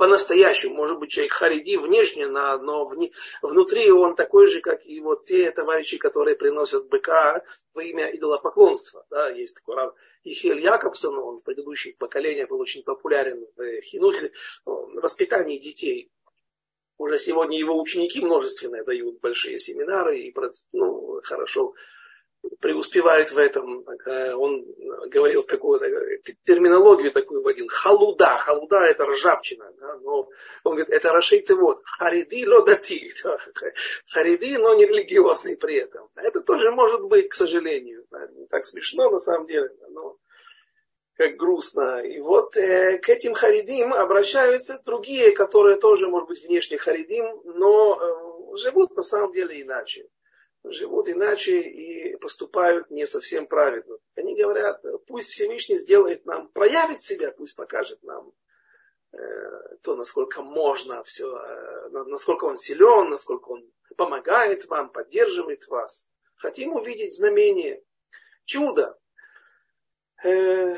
[0.00, 0.76] по-настоящему.
[0.76, 2.90] Может быть, человек хариди внешне, но
[3.42, 9.04] внутри он такой же, как и вот те товарищи, которые приносят быка во имя идолопоклонства.
[9.10, 14.32] Да, есть такой раб Ихель Якобсон, он в предыдущих поколениях был очень популярен в Хинухе,
[14.64, 16.10] в воспитании детей.
[17.00, 20.34] Уже сегодня его ученики множественные дают большие семинары и
[20.72, 21.72] ну, хорошо
[22.60, 23.86] преуспевает в этом.
[24.36, 24.66] Он
[25.06, 25.80] говорил такую
[26.44, 27.68] терминологию такую вводил.
[27.68, 28.36] Халуда.
[28.44, 29.72] Халуда это ржавчина.
[29.80, 29.96] Да?
[30.00, 30.28] Но
[30.64, 31.80] он говорит, это рашейты вот.
[31.86, 33.14] Хариди лодати.
[34.12, 36.06] Хариди, но не религиозный при этом.
[36.16, 38.04] Это тоже может быть, к сожалению.
[38.50, 39.70] Так смешно на самом деле.
[39.88, 40.18] Но
[41.20, 42.00] как грустно.
[42.00, 48.00] И вот э, к этим харидим обращаются другие, которые тоже, может быть, внешне харидим, но
[48.00, 50.08] э, живут на самом деле иначе
[50.64, 53.96] живут иначе и поступают не совсем правильно.
[54.14, 58.32] Они говорят, пусть Всевышний сделает нам, проявит себя, пусть покажет нам
[59.12, 59.18] э,
[59.82, 66.08] то, насколько можно все, э, насколько он силен, насколько он помогает вам, поддерживает вас.
[66.36, 67.82] Хотим увидеть знамение,
[68.44, 68.98] чудо.
[70.22, 70.76] Э,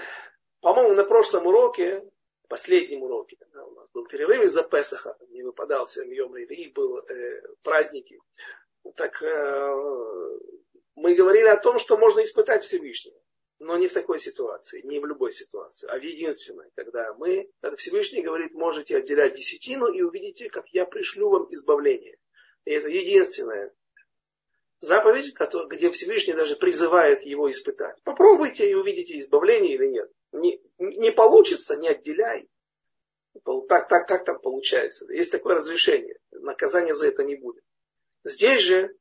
[0.63, 2.03] по-моему, на прошлом уроке,
[2.49, 6.99] последнем уроке, да, у нас был перерыв из-за Песаха, не выпадал все Йом и был
[6.99, 8.19] э, праздники
[8.97, 10.39] так э,
[10.97, 13.17] мы говорили о том, что можно испытать Всевышнего.
[13.59, 17.77] Но не в такой ситуации, не в любой ситуации, а в единственной, когда мы, когда
[17.77, 22.19] Всевышний говорит, можете отделять десятину и увидите, как я пришлю вам избавление.
[22.65, 23.73] И это единственная
[24.81, 25.33] заповедь,
[25.69, 28.03] где Всевышний даже призывает его испытать.
[28.03, 30.11] Попробуйте и увидите избавление или нет.
[30.33, 32.49] Не, не получится, не отделяй.
[33.45, 35.11] Так, так, так там получается.
[35.13, 36.19] Есть такое разрешение.
[36.31, 37.65] Наказания за это не будет.
[38.25, 38.95] Здесь же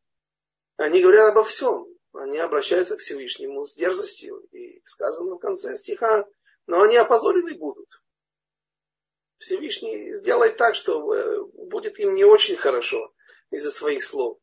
[0.77, 1.87] они говорят обо всем.
[2.13, 4.39] Они обращаются к Всевышнему с дерзостью.
[4.51, 6.25] И сказано в конце стиха,
[6.67, 7.89] но они опозорены будут.
[9.37, 13.11] Всевышний сделает так, что э, будет им не очень хорошо
[13.49, 14.37] из-за своих слов.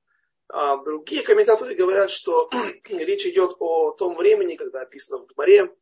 [0.48, 2.50] А другие комментаторы говорят, что
[2.84, 5.72] речь идет о том времени, когда описано в Дворе,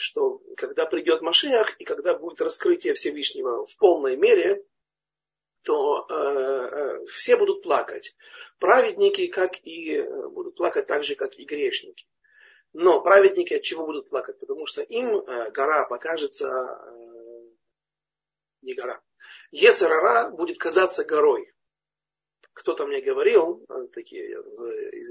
[0.00, 4.64] что когда придет Машиах и когда будет раскрытие Всевышнего в полной мере,
[5.62, 8.16] то э, э, все будут плакать.
[8.58, 12.06] Праведники, как и э, будут плакать так же, как и грешники.
[12.72, 14.38] Но праведники от чего будут плакать?
[14.38, 17.42] Потому что им э, гора покажется э,
[18.62, 19.02] не гора.
[19.50, 21.52] Ецерара будет казаться горой.
[22.52, 24.30] Кто-то мне говорил, э, такие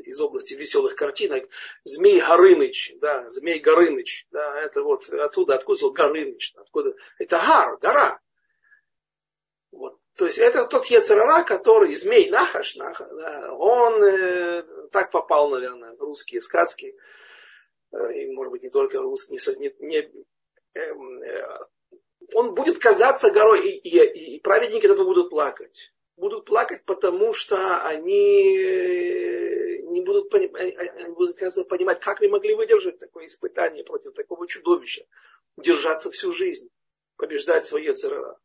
[0.05, 1.49] из, области веселых картинок,
[1.83, 8.19] Змей Горыныч, да, Змей Горыныч, да, это вот оттуда, откуда Горыныч, откуда, это гар, гора.
[9.71, 15.47] Вот то есть это тот Ецерара, который, змей Нахаш, Нахаш да, он э, так попал,
[15.47, 16.93] наверное, в русские сказки.
[17.93, 19.39] Э, и, может быть, не только русские.
[19.59, 20.11] Не, не,
[20.73, 21.59] э, э,
[22.33, 25.93] он будет казаться горой, и, и, и праведники этого будут плакать.
[26.19, 30.47] Будут плакать, потому что они э, не будут, они
[31.15, 31.37] будут
[31.69, 35.05] понимать, как вы могли выдержать такое испытание против такого чудовища.
[35.55, 36.69] Держаться всю жизнь,
[37.15, 38.35] побеждать свое ЦРР.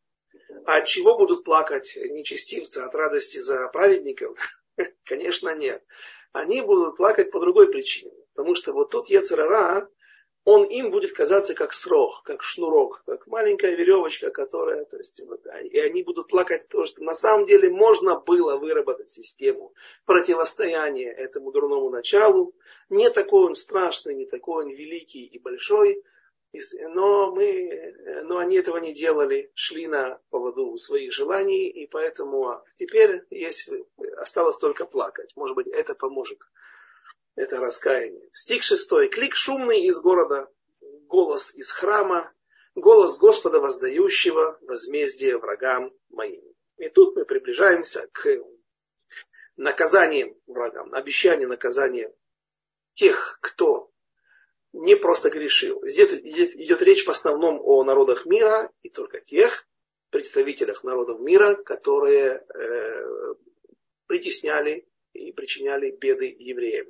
[0.65, 4.37] А от чего будут плакать нечестивцы от радости за праведников?
[5.03, 5.83] Конечно, нет.
[6.31, 8.13] Они будут плакать по другой причине.
[8.35, 9.89] Потому что вот тот Ецерара,
[10.45, 15.41] он им будет казаться как срок, как шнурок, как маленькая веревочка, которая, то есть, вот,
[15.45, 19.73] и они будут плакать то, что на самом деле можно было выработать систему
[20.05, 22.53] противостояния этому дурному началу.
[22.89, 26.03] Не такой он страшный, не такой он великий и большой,
[26.89, 33.23] но, мы, но они этого не делали, шли на поводу своих желаний, и поэтому теперь
[33.31, 33.69] есть,
[34.17, 35.31] осталось только плакать.
[35.35, 36.37] Может быть, это поможет.
[37.35, 38.29] Это раскаяние.
[38.33, 39.09] Стих шестой.
[39.09, 40.49] Клик шумный из города,
[41.07, 42.33] голос из храма,
[42.75, 46.41] голос Господа воздающего, возмездие врагам моим.
[46.77, 48.27] И тут мы приближаемся к
[49.57, 52.13] наказаниям врагам, обещанию наказания
[52.93, 53.91] тех, кто
[54.73, 55.81] не просто грешил.
[55.85, 59.67] Здесь идет, идет речь в основном о народах мира и только тех
[60.09, 63.35] представителях народов мира, которые э,
[64.07, 66.87] притесняли и причиняли беды евреям.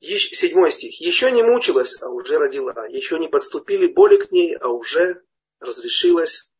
[0.00, 1.00] Седьмой стих.
[1.00, 2.86] Еще не мучилась, а уже родила.
[2.86, 5.22] Еще не подступили боли к ней, а уже
[5.58, 6.52] разрешилась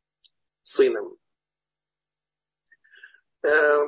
[0.63, 1.17] сыном.
[3.43, 3.79] Э,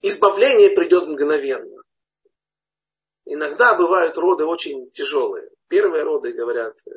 [0.00, 1.82] избавление придет мгновенно.
[3.24, 5.50] Иногда бывают роды очень тяжелые.
[5.68, 6.90] Первые роды, говорят, э,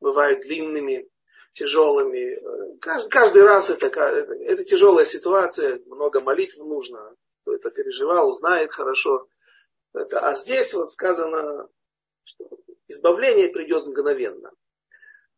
[0.00, 1.08] бывают длинными,
[1.52, 2.78] тяжелыми.
[2.78, 7.16] Каждый, каждый раз это, это тяжелая ситуация, много молитв нужно.
[7.48, 9.26] Кто это переживал, знает хорошо.
[9.94, 11.66] Это, а здесь вот сказано,
[12.24, 12.58] что
[12.88, 14.52] избавление придет мгновенно.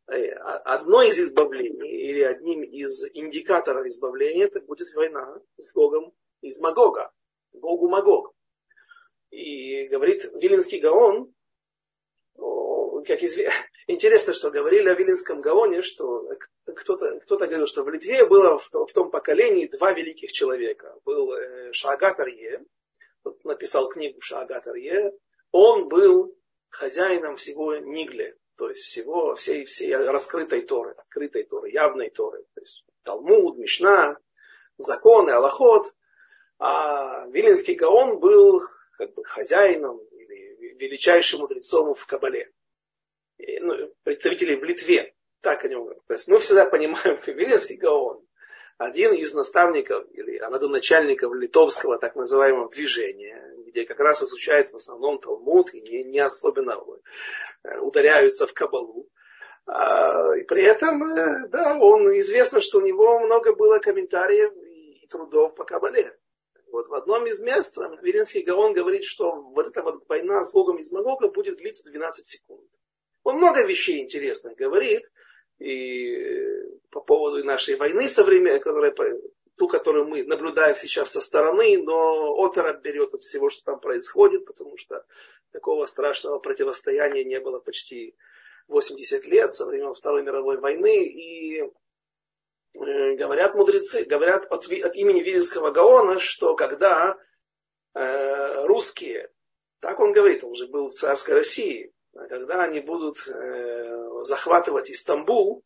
[0.08, 0.32] Э,
[0.64, 7.12] одно из избавлений или одним из индикаторов избавления это будет война с Гогом из Магога.
[7.52, 8.34] Гогу Магог.
[9.30, 11.32] И говорит Вилинский Гаон,
[13.04, 13.40] как изв...
[13.86, 16.28] интересно, что говорили о Вилинском Гаоне, что
[16.64, 20.94] кто-то, кто говорил, что в Литве было в, в том поколении два великих человека.
[21.04, 22.64] Был э, Шаагат Арье,
[23.44, 25.12] написал книгу Шаагат Арье,
[25.52, 26.36] он был
[26.68, 32.44] хозяином всего Нигле, то есть всего, всей, всей раскрытой Торы, открытой Торы, явной Торы.
[32.54, 34.18] То есть Талмуд, Мишна,
[34.76, 35.94] законы, Аллахот.
[36.58, 38.60] А Вилинский Гаон был
[38.98, 39.98] как бы хозяином
[40.80, 42.50] величайшим мудрецом в Кабале.
[43.60, 46.04] Ну, представители в Литве, так о нем говорят.
[46.06, 48.24] То есть мы всегда понимаем, Виленский Гаон,
[48.78, 55.18] один из наставников или родоначальников литовского так называемого движения, где как раз изучают в основном
[55.20, 56.82] Талмуд и не, не особенно
[57.62, 59.08] э, ударяются в Кабалу.
[59.66, 65.06] А, и при этом, э, да, он известно, что у него много было комментариев и
[65.08, 66.16] трудов по Кабале.
[66.72, 70.78] Вот в одном из мест Вилинский Гаон говорит, что вот эта вот война с Гогом
[70.78, 72.64] из Магога будет длиться 12 секунд.
[73.30, 75.10] Он много вещей интересных говорит,
[75.58, 76.16] и
[76.90, 78.94] по поводу нашей войны современной, которая,
[79.56, 84.46] ту, которую мы наблюдаем сейчас со стороны, но оторопь берет от всего, что там происходит,
[84.46, 85.04] потому что
[85.52, 88.14] такого страшного противостояния не было почти
[88.68, 91.62] 80 лет со времен Второй мировой войны, и
[92.74, 97.16] Э, говорят мудрецы, говорят от, от имени Вилинского Гаона, что когда
[97.94, 99.30] э, русские,
[99.80, 105.64] так он говорит, он уже был в царской России, когда они будут э, захватывать Истамбул,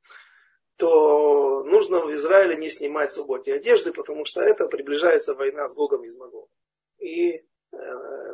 [0.76, 6.04] то нужно в Израиле не снимать субботние одежды, потому что это приближается война с Гогом
[6.04, 6.46] и с Магом.
[6.98, 7.42] И, э,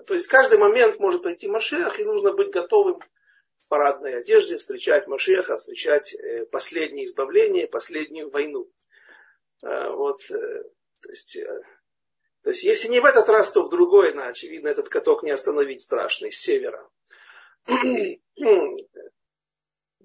[0.07, 3.01] то есть каждый момент может прийти Машех, и нужно быть готовым
[3.69, 8.69] парадной одежде встречать Машеха, встречать э, последнее избавление, последнюю войну.
[9.63, 11.39] А, вот, то есть,
[12.43, 15.31] то есть, если не в этот раз, то в другой, на, очевидно, этот каток не
[15.31, 16.89] остановить страшный, с севера.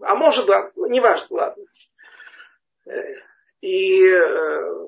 [0.02, 1.66] А может, да, ну, не важно, ладно.
[3.62, 4.86] И э,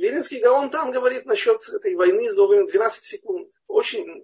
[0.00, 3.48] Виленский Гаон там говорит насчет этой войны с Богом 12 секунд.
[3.66, 4.22] Очень,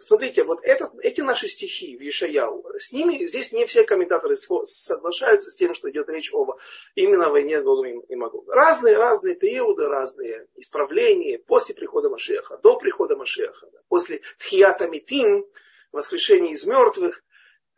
[0.00, 5.50] смотрите, вот этот, эти наши стихи в Ишаяу, с ними здесь не все комментаторы соглашаются
[5.50, 6.52] с тем, что идет речь об
[6.94, 8.50] именно войне с Богом и Магогом.
[8.50, 15.46] Разные, разные периоды, разные исправления после прихода Машеха, до прихода Машеха, после Тхията Митим,
[15.92, 17.22] воскрешения из мертвых.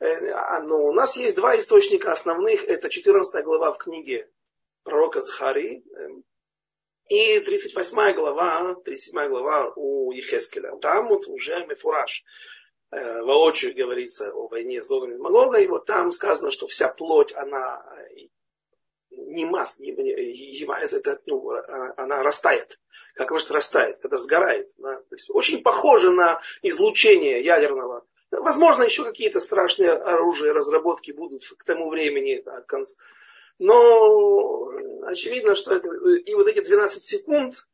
[0.01, 2.65] Э, а, но у нас есть два источника основных.
[2.65, 4.29] Это 14 глава в книге
[4.83, 6.25] пророка Захари, эм,
[7.09, 10.77] и 38 глава, 37 глава у Ехескеля.
[10.79, 12.25] Там вот уже Мефураж
[12.91, 16.89] э, воочию говорится о войне с Гогом и Магога, и вот там сказано, что вся
[16.89, 17.85] плоть, она
[18.17, 18.29] э,
[19.17, 22.79] не масс, не, не, это, ну, а, она растает.
[23.15, 24.71] Как может растает, когда сгорает.
[24.79, 24.97] Да?
[24.97, 28.05] То есть очень похоже на излучение ядерного.
[28.31, 32.97] Возможно, еще какие-то страшные оружия, разработки будут к тому времени, да, к концу,
[33.59, 34.71] но
[35.05, 37.67] очевидно, что это, и вот эти 12 секунд,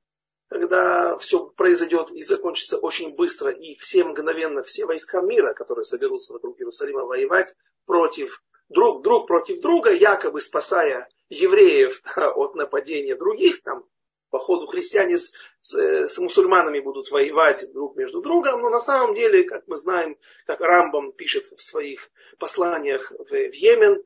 [0.48, 6.32] когда все произойдет и закончится очень быстро, и все мгновенно, все войска мира, которые соберутся
[6.32, 7.54] вокруг Иерусалима воевать
[7.86, 13.84] против друг, друг против друга, якобы спасая евреев от нападения других, там,
[14.30, 19.14] по ходу христиане с, с, с мусульманами будут воевать друг между другом, но на самом
[19.14, 24.04] деле, как мы знаем, как Рамбам пишет в своих посланиях в, в Йемен,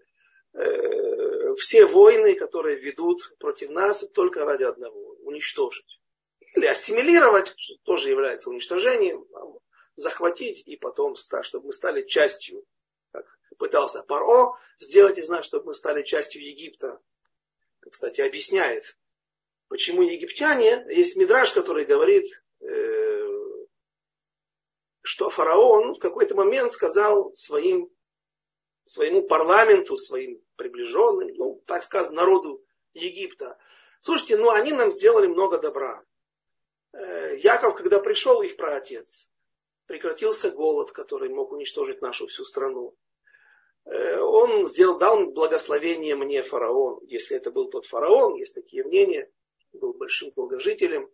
[0.55, 6.01] Э, все войны, которые ведут против нас, только ради одного– уничтожить.
[6.55, 9.27] Или ассимилировать, что тоже является уничтожением,
[9.95, 12.65] захватить и потом, чтобы мы стали частью,
[13.13, 13.27] как
[13.59, 17.01] пытался Паро сделать из нас, чтобы мы стали частью Египта.
[17.93, 18.97] Кстати, объясняет,
[19.69, 22.27] почему египтяне, есть мидраж, который говорит,
[22.61, 23.29] э,
[25.03, 27.91] что фараон в какой-то момент сказал своим
[28.87, 32.65] своему парламенту, своим приближенным, ну, так сказать, народу
[32.95, 33.59] Египта.
[34.01, 36.03] Слушайте, ну они нам сделали много добра.
[36.95, 39.29] Э, Яков, когда пришел их праотец,
[39.85, 42.97] прекратился голод, который мог уничтожить нашу всю страну.
[43.85, 49.31] Э, он сделал, дал благословение мне фараон, если это был тот фараон, есть такие мнения,
[49.73, 51.11] был большим долгожителем.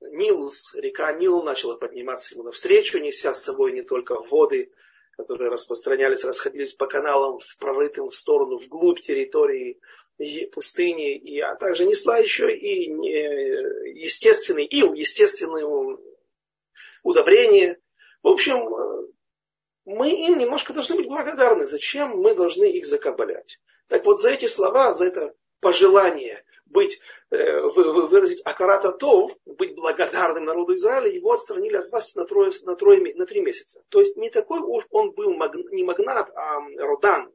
[0.00, 4.72] Нилус, река Нил начала подниматься ему навстречу, неся с собой не только воды,
[5.12, 9.78] которые распространялись, расходились по каналам в прорытым в сторону, вглубь территории
[10.52, 12.90] пустыни, и, а также несла еще и
[13.98, 15.66] естественный ил, естественное
[17.02, 17.78] удобрение.
[18.22, 19.10] В общем,
[19.90, 21.66] мы им немножко должны быть благодарны.
[21.66, 23.58] Зачем мы должны их закабалять?
[23.88, 30.44] Так вот, за эти слова, за это пожелание быть, э, выразить акарата тов, быть благодарным
[30.44, 33.82] народу Израиля, его отстранили от власти на, трое, на, трое, на три месяца.
[33.88, 35.32] То есть не такой уж он был
[35.72, 37.32] не магнат, а родан,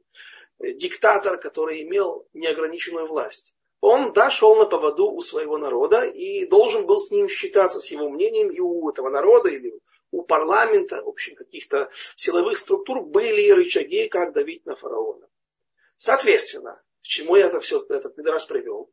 [0.58, 3.54] э, диктатор, который имел неограниченную власть.
[3.82, 8.08] Он, да, на поводу у своего народа и должен был с ним считаться, с его
[8.08, 9.78] мнением, и у этого народа, или
[10.10, 15.28] у парламента, в общем, каких-то силовых структур были рычаги, как давить на фараона.
[15.96, 18.90] Соответственно, к чему я это все, этот Мидраш привел?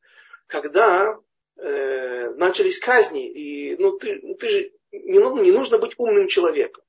[0.47, 1.19] когда
[1.57, 6.27] э, начались казни, и ну, ты, ну, ты же не, ну, не нужно быть умным
[6.27, 6.83] человеком.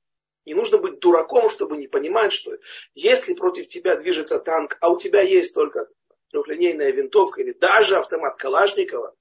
[0.45, 2.55] Не нужно быть дураком, чтобы не понимать, что
[2.93, 5.87] если против тебя движется танк, а у тебя есть только
[6.29, 9.15] трехлинейная винтовка или даже автомат Калашникова,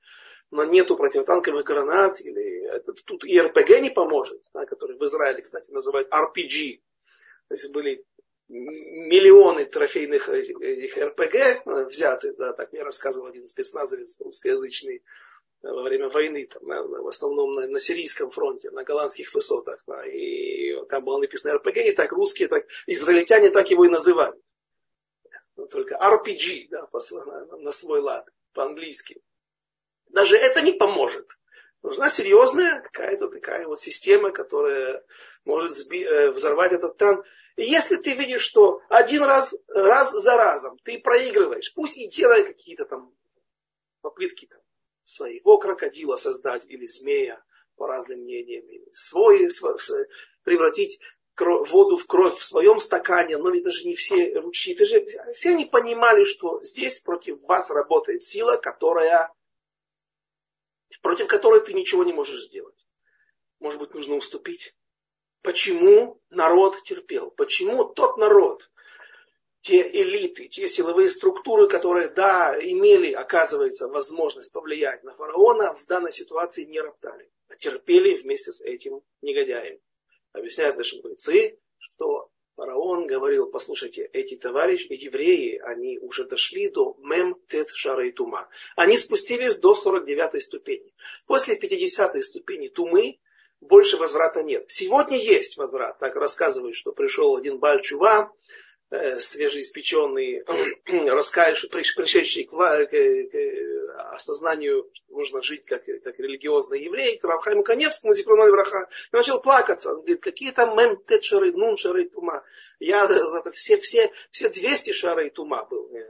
[0.51, 5.43] но нету противотанковых гранат, или это, тут и РПГ не поможет, да, который в Израиле,
[5.43, 6.81] кстати, называют RPG.
[7.49, 8.05] То есть были
[8.49, 15.01] миллионы трофейных этих РПГ э, взяты, да, так мне рассказывал один спецназовец русскоязычный э,
[15.63, 19.83] во время войны, там, в основном на, на сирийском фронте, на голландских высотах.
[19.87, 24.39] Да, и там было написано РПГ, и так русские, так израильтяне так его и называют.
[25.57, 29.23] Но только RPG, да, на, на свой лад, по-английски.
[30.15, 31.29] Даже это не поможет.
[31.83, 35.05] Нужна серьезная какая-то такая вот система, которая
[35.45, 37.27] может э, взорвать этот танк.
[37.57, 42.45] И если ты видишь, что один раз, раз за разом ты проигрываешь, пусть и делай
[42.45, 43.13] какие-то там
[44.03, 44.61] попытки там,
[45.05, 47.43] своего крокодила создать или змея,
[47.77, 49.77] по разным мнениям, свой, свой
[50.45, 51.01] превратить
[51.35, 54.75] кровь, воду в кровь в своем стакане, но ведь даже не все ручьи.
[54.75, 59.33] Ты же, все они понимали, что здесь против вас работает сила, которая,
[61.03, 62.87] против которой ты ничего не можешь сделать.
[63.61, 64.75] Может быть, нужно уступить?
[65.43, 67.31] Почему народ терпел?
[67.31, 68.71] Почему тот народ,
[69.61, 76.13] те элиты, те силовые структуры, которые, да, имели, оказывается, возможность повлиять на фараона, в данной
[76.13, 79.81] ситуации не роптали, а терпели вместе с этим негодяем.
[80.33, 86.97] Объясняют наши мудрецы, что фараон говорил, послушайте, эти товарищи, эти евреи, они уже дошли до
[86.99, 88.49] мем тет шара и тума.
[88.77, 90.95] Они спустились до 49 ступени.
[91.27, 93.19] После 50 ступени тумы
[93.61, 94.65] больше возврата нет.
[94.69, 95.99] Сегодня есть возврат.
[95.99, 98.31] Так рассказывают, что пришел один Бальчува,
[99.19, 100.45] свежеиспеченный,
[101.11, 103.35] раскаявший, пришедший к, к, к
[104.15, 109.41] осознанию, что нужно жить как, как религиозный еврей, к Равхайму Коневскому, Зикруной Враха, и начал
[109.41, 109.91] плакаться.
[109.91, 112.45] Он говорит, какие там мем тетшары, нун шары тума.
[112.79, 113.09] Я
[113.53, 116.05] все, все, все 200 шары тума был э,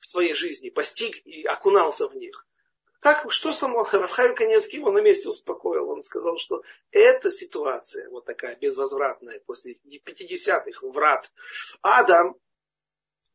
[0.00, 2.46] в своей жизни, постиг и окунался в них.
[3.00, 5.88] Как, что сам Рафхайм Каневский его на месте успокоил?
[5.88, 11.32] Он сказал, что эта ситуация, вот такая безвозвратная, после 50-х врат
[11.80, 12.36] Адам,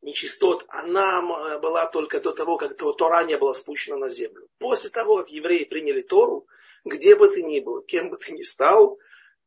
[0.02, 4.48] нечистот, она была только до того, как Тора не была спущена на землю.
[4.58, 6.46] После того, как евреи приняли Тору,
[6.84, 8.96] где бы ты ни был, кем бы ты ни стал,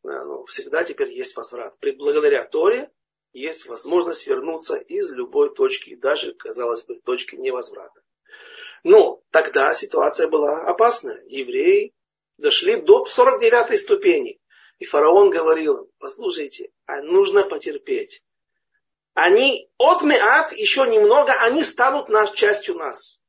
[0.04, 1.78] ну, всегда теперь есть возврат.
[1.80, 2.92] Благодаря Торе
[3.32, 8.02] есть возможность вернуться из любой точки, даже, казалось бы, точки невозврата.
[8.84, 11.24] Но тогда ситуация была опасная.
[11.28, 11.94] Евреи
[12.38, 14.40] дошли до 49 ступени.
[14.80, 18.24] И фараон говорил им, послушайте, а нужно потерпеть.
[19.14, 23.20] Они от меат еще немного, они станут нас, частью нас.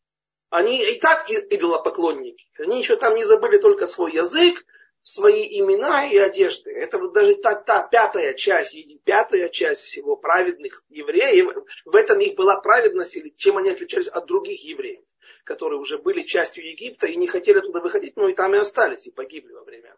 [0.49, 2.47] Они и так идолопоклонники.
[2.59, 4.65] Они еще там не забыли только свой язык,
[5.03, 6.71] свои имена и одежды.
[6.71, 11.49] Это вот даже та, та пятая часть, пятая часть всего праведных евреев.
[11.85, 15.03] В этом их была праведность, или чем они отличались от других евреев
[15.51, 19.09] которые уже были частью Египта и не хотели туда выходить, но и там и остались,
[19.09, 19.97] и погибли во время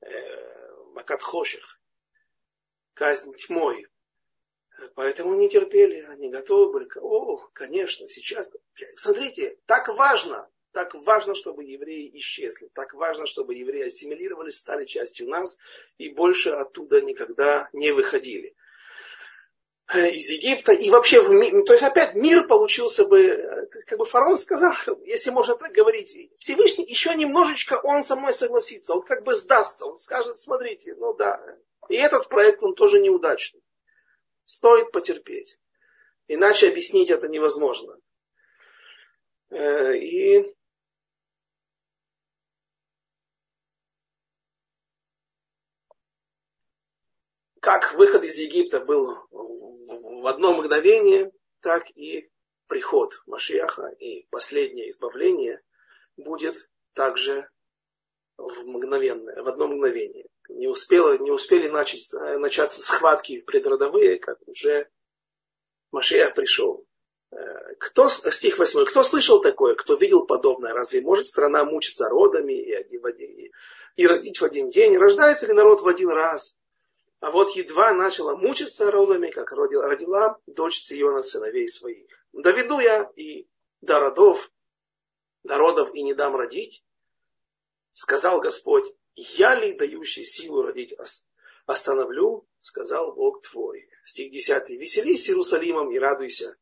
[0.00, 1.80] э, Макатхоших,
[2.94, 3.88] казнь тьмой.
[4.94, 6.88] Поэтому не терпели, они готовы были.
[7.00, 8.48] О, конечно, сейчас.
[8.94, 12.70] Смотрите, так важно, так важно, чтобы евреи исчезли.
[12.72, 15.58] Так важно, чтобы евреи ассимилировались, стали частью нас
[15.98, 18.54] и больше оттуда никогда не выходили.
[19.92, 23.98] Э, из Египта и вообще в мир, то есть опять мир получился бы, э, как
[23.98, 24.72] бы фараон сказал,
[25.04, 29.84] если можно так говорить, Всевышний еще немножечко он со мной согласится, он как бы сдастся,
[29.84, 31.38] он скажет, смотрите, ну да,
[31.90, 33.60] и этот проект он тоже неудачный,
[34.46, 35.58] стоит потерпеть,
[36.28, 37.98] иначе объяснить это невозможно.
[39.50, 40.53] Э, и
[47.64, 52.30] как выход из Египта был в одно мгновение, так и
[52.68, 55.62] приход Машиаха и последнее избавление
[56.18, 57.48] будет также
[58.36, 60.26] в, мгновенное, в одно мгновение.
[60.50, 62.06] Не, успело, не успели начать,
[62.38, 64.90] начаться схватки предродовые, как уже
[65.90, 66.84] Машиах пришел.
[67.32, 67.36] Э,
[67.78, 68.84] кто, стих 8.
[68.84, 69.74] Кто слышал такое?
[69.74, 70.74] Кто видел подобное?
[70.74, 73.52] Разве может страна мучиться родами и, и,
[73.96, 74.98] и родить в один день?
[74.98, 76.58] Рождается ли народ в один раз?
[77.24, 82.06] А вот едва начала мучиться родами, как родила, дочь Циона сыновей своих.
[82.34, 83.48] Доведу я и
[83.80, 84.52] до родов,
[85.42, 86.84] до родов и не дам родить,
[87.94, 90.94] сказал Господь, я ли дающий силу родить
[91.64, 93.88] остановлю, сказал Бог твой.
[94.04, 94.68] Стих 10.
[94.78, 96.58] Веселись Иерусалимом и радуйся.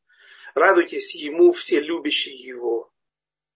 [0.55, 2.93] Радуйтесь ему все любящие его,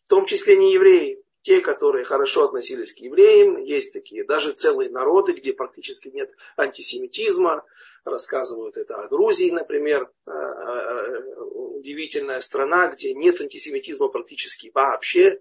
[0.02, 4.90] в том числе не евреи, те, которые хорошо относились к евреям, есть такие даже целые
[4.90, 7.64] народы, где практически нет антисемитизма,
[8.04, 15.38] рассказывают это о Грузии, например, э, э, удивительная страна, где нет антисемитизма практически вообще.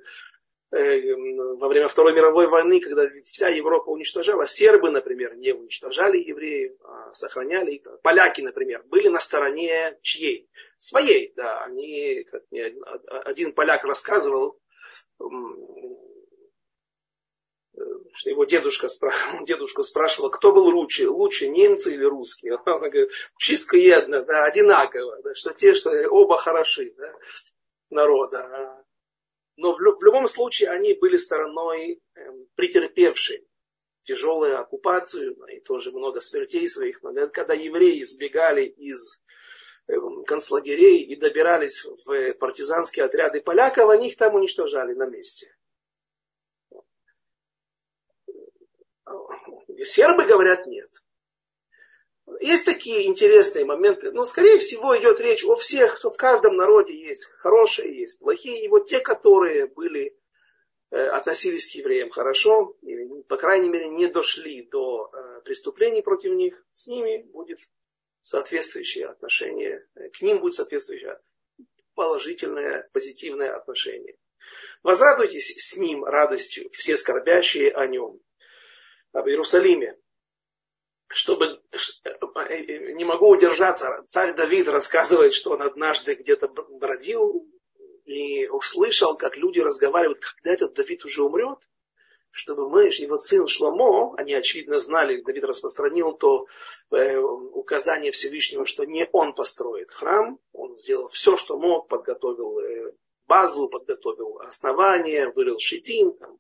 [0.70, 1.16] Э,
[1.56, 7.16] во время Второй мировой войны, когда вся Европа уничтожала, сербы, например, не уничтожали евреев, а
[7.16, 7.88] сохраняли их.
[8.04, 10.48] Поляки, например, были на стороне чьей?
[10.78, 11.64] Своей, да.
[11.64, 12.76] Они, как мне
[13.24, 14.60] один поляк рассказывал,
[18.16, 18.88] что его дедушка,
[19.46, 22.56] дедушка спрашивал, кто был лучше, лучше немцы или русские.
[22.66, 27.14] Он говорит, чисто едно, да, одинаково, да, что те, что оба хороши да,
[27.90, 28.84] народа.
[29.58, 32.20] Но в, в любом случае они были стороной э,
[32.56, 33.48] претерпевшей
[34.04, 37.02] тяжелую оккупацию и тоже много смертей своих.
[37.02, 39.20] Но когда евреи избегали из
[40.26, 45.56] концлагерей и добирались в партизанские отряды поляков, они их там уничтожали на месте.
[49.84, 50.90] Сербы говорят нет.
[52.40, 56.96] Есть такие интересные моменты, но скорее всего идет речь о всех, что в каждом народе
[57.00, 60.18] есть хорошие, есть плохие, и вот те, которые были,
[60.90, 66.34] э, относились к евреям хорошо, или, по крайней мере, не дошли до э, преступлений против
[66.34, 67.60] них, с ними будет
[68.26, 71.20] соответствующее отношение, к ним будет соответствующее
[71.94, 74.18] положительное, позитивное отношение.
[74.82, 78.20] Возрадуйтесь с ним радостью, все скорбящие о нем.
[79.14, 79.98] Об Иерусалиме.
[81.08, 84.04] Чтобы, э, не могу удержаться.
[84.08, 87.48] Царь Давид рассказывает, что он однажды где-то бродил
[88.06, 91.60] и услышал, как люди разговаривают, когда этот Давид уже умрет,
[92.36, 96.48] чтобы мы, его сын Шломо, они очевидно знали, Давид распространил то
[96.92, 102.92] э, указание Всевышнего, что не он построит храм, он сделал все, что мог, подготовил э,
[103.26, 106.38] базу, подготовил основание, вырыл шитим, там,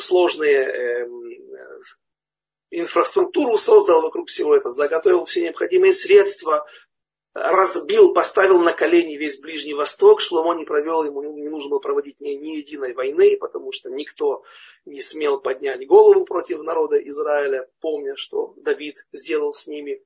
[0.00, 1.08] сложные э,
[2.70, 6.66] инфраструктуру создал вокруг всего этого, заготовил все необходимые средства,
[7.34, 10.20] разбил, поставил на колени весь Ближний Восток.
[10.20, 14.42] Шломо не провел, ему не нужно было проводить ни, ни единой войны, потому что никто
[14.84, 20.02] не смел поднять голову против народа Израиля, помня, что Давид сделал с ними.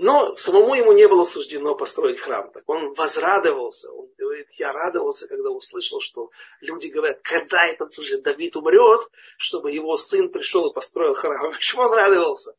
[0.00, 2.52] Но самому ему не было суждено построить храм.
[2.52, 3.92] Так он возрадовался.
[3.92, 6.30] Он говорит, я радовался, когда услышал, что
[6.60, 9.00] люди говорят, когда этот уже Давид умрет,
[9.38, 11.50] чтобы его сын пришел и построил храм.
[11.52, 12.54] Почему он радовался?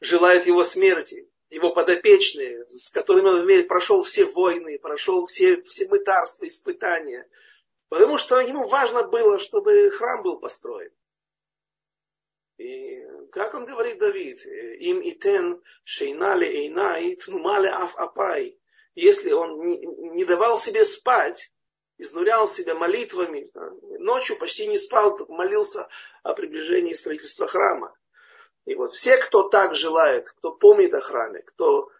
[0.00, 6.46] Желает его смерти его подопечные, с которыми он прошел все войны, прошел все, все мытарства,
[6.46, 7.28] испытания.
[7.88, 10.92] Потому что ему важно было, чтобы храм был построен.
[12.56, 18.58] И как он говорит Давид, им итен шейнали эйнай тнумали аф апай.
[18.94, 19.64] Если он
[20.14, 21.52] не, давал себе спать,
[21.96, 23.50] изнурял себя молитвами,
[23.98, 25.88] ночью почти не спал, молился
[26.22, 27.96] о приближении строительства храма.
[28.66, 31.90] И вот все, кто так желает, кто помнит о храме, кто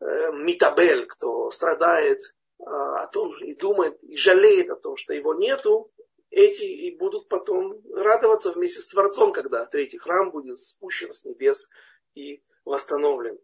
[0.00, 2.22] э, митабель, кто страдает
[2.58, 5.90] э, о том и думает, и жалеет о том, что его нету,
[6.30, 11.68] эти и будут потом радоваться вместе с Творцом, когда третий храм будет спущен с небес
[12.14, 13.38] и восстановлен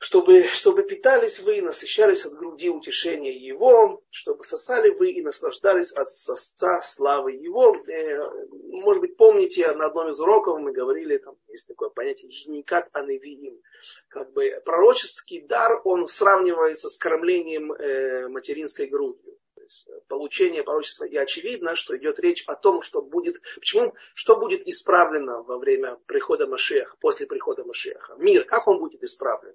[0.00, 5.92] чтобы, чтобы питались вы и насыщались от груди утешения Его, чтобы сосали вы и наслаждались
[5.92, 7.76] от сосца славы Его.
[7.76, 8.30] Э,
[8.72, 13.60] может быть, помните, на одном из уроков мы говорили, там есть такое понятие «жникат аневиим».
[14.08, 19.36] Как бы пророческий дар, он сравнивается с кормлением э, материнской грудью.
[19.58, 21.04] Есть получение пророчества.
[21.04, 25.98] И очевидно, что идет речь о том, что будет, почему, что будет исправлено во время
[26.06, 28.14] прихода Машеха, после прихода Машеха.
[28.16, 29.54] Мир, как он будет исправлен?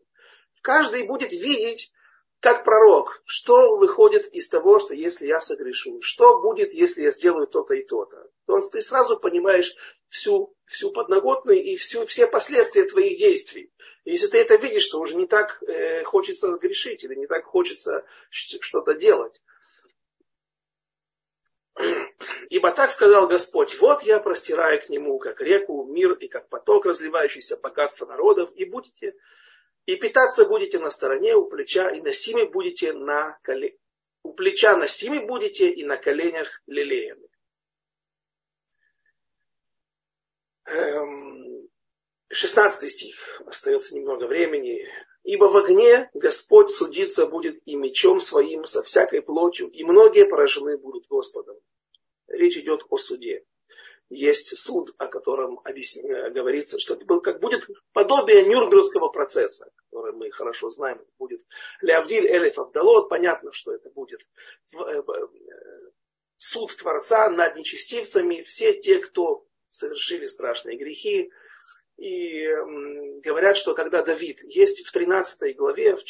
[0.65, 1.93] Каждый будет видеть,
[2.39, 7.45] как пророк, что выходит из того, что если я согрешу, что будет, если я сделаю
[7.45, 8.31] то-то и то-то.
[8.47, 9.75] То ты сразу понимаешь
[10.09, 13.71] всю, всю подноготную и всю, все последствия твоих действий.
[14.05, 18.03] Если ты это видишь, то уже не так э, хочется грешить или не так хочется
[18.31, 19.41] что-то делать.
[22.49, 26.85] Ибо так сказал Господь, вот я простираю к нему, как реку, мир и как поток,
[26.85, 29.13] разливающийся богатство народов, и будете
[29.85, 33.77] и питаться будете на стороне у плеча, и носимы будете на коле...
[34.23, 37.27] у плеча носимы будете, и на коленях лелеяны.
[40.65, 41.69] Эм,
[42.29, 44.89] 16 стих, остается немного времени.
[45.23, 50.77] Ибо в огне Господь судиться будет и мечом своим со всякой плотью, и многие поражены
[50.77, 51.57] будут Господом.
[52.27, 53.45] Речь идет о суде
[54.09, 60.13] есть суд, о котором объясня, говорится, что это был, как будет подобие Нюрнбергского процесса, который
[60.13, 61.41] мы хорошо знаем, будет
[61.81, 64.21] Леавдиль Элиф Авдалот, понятно, что это будет
[64.75, 65.01] э, э,
[66.37, 71.31] суд Творца над нечестивцами, все те, кто совершили страшные грехи,
[71.97, 72.45] и
[73.23, 76.03] говорят, что когда Давид есть в 13 главе, в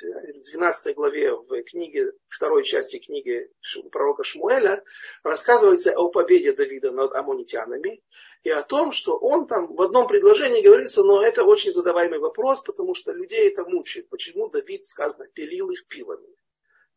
[0.00, 3.48] 12 главе в книге, второй части книги
[3.92, 4.82] пророка Шмуэля
[5.22, 8.02] рассказывается о победе Давида над амунитянами
[8.42, 12.60] и о том, что он там в одном предложении говорится, но это очень задаваемый вопрос,
[12.60, 14.08] потому что людей это мучает.
[14.08, 16.28] Почему Давид, сказано, пилил их пилами?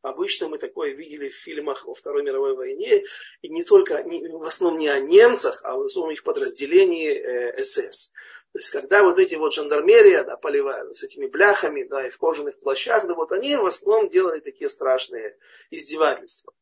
[0.01, 3.03] Обычно мы такое видели в фильмах во Второй мировой войне,
[3.41, 8.11] и не только, в основном не о немцах, а в основном их подразделении э, СС.
[8.53, 12.17] То есть, когда вот эти вот жандармерия, да, поливают с этими бляхами, да, и в
[12.17, 15.37] кожаных плащах, да, вот они в основном делали такие страшные
[15.69, 16.53] издевательства.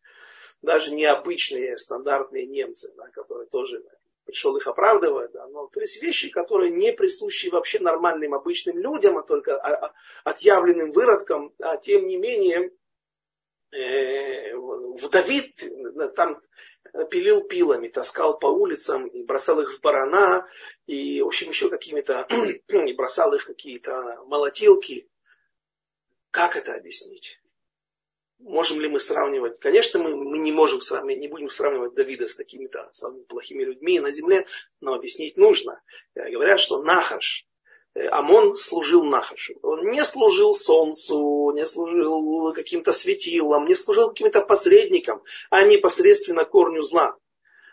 [0.61, 3.91] Даже необычные, стандартные немцы, да, которые тоже да,
[4.25, 9.17] пришел их оправдывать, да, но, то есть вещи, которые не присущи вообще нормальным обычным людям,
[9.17, 12.71] а только отъявленным выродкам, а тем не менее,
[13.71, 15.63] э, в Давид,
[16.15, 16.41] там
[17.04, 20.48] пилил пилами, таскал по улицам бросал их в барана,
[20.86, 22.28] и, в общем, еще какими-то,
[22.68, 25.10] и бросал их в какие-то молотилки.
[26.32, 27.39] Как это объяснить?
[28.39, 29.60] Можем ли мы сравнивать?
[29.60, 34.00] Конечно, мы, мы не можем сравнивать, не будем сравнивать Давида с какими-то самыми плохими людьми
[34.00, 34.46] на земле,
[34.82, 35.82] но объяснить нужно.
[36.14, 37.48] Говорят, что Нахаш,
[37.96, 39.56] Амон служил Нахашу.
[39.62, 46.82] Он не служил солнцу, не служил каким-то светилам, не служил каким-то посредникам, а непосредственно корню
[46.82, 47.16] зла.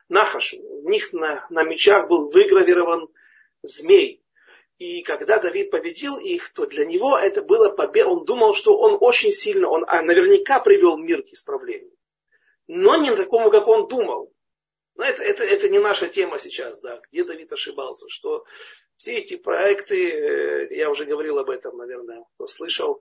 [0.09, 0.59] Нахашу.
[0.61, 3.09] У них на, на мечах был выгравирован
[3.63, 4.23] змей.
[4.79, 8.11] И когда Давид победил их, то для него это было победа.
[8.11, 11.93] Он думал, что он очень сильно, он а, наверняка привел мир к исправлению.
[12.69, 14.32] Но не такому, как он думал.
[14.95, 18.45] Но это, это, это не наша тема сейчас, да, где Давид ошибался, что
[18.97, 23.01] все эти проекты, э, я уже говорил об этом, наверное, кто слышал,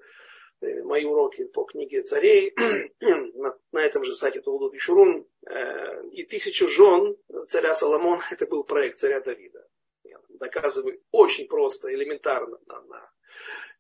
[0.61, 2.53] э, мои уроки по книге царей
[2.99, 7.17] на, на этом же сайте Тулдут Шурун э, и тысячу жен
[7.47, 9.67] царя Соломона, это был проект царя Давида.
[10.03, 13.11] Я доказываю очень просто, элементарно, на, на,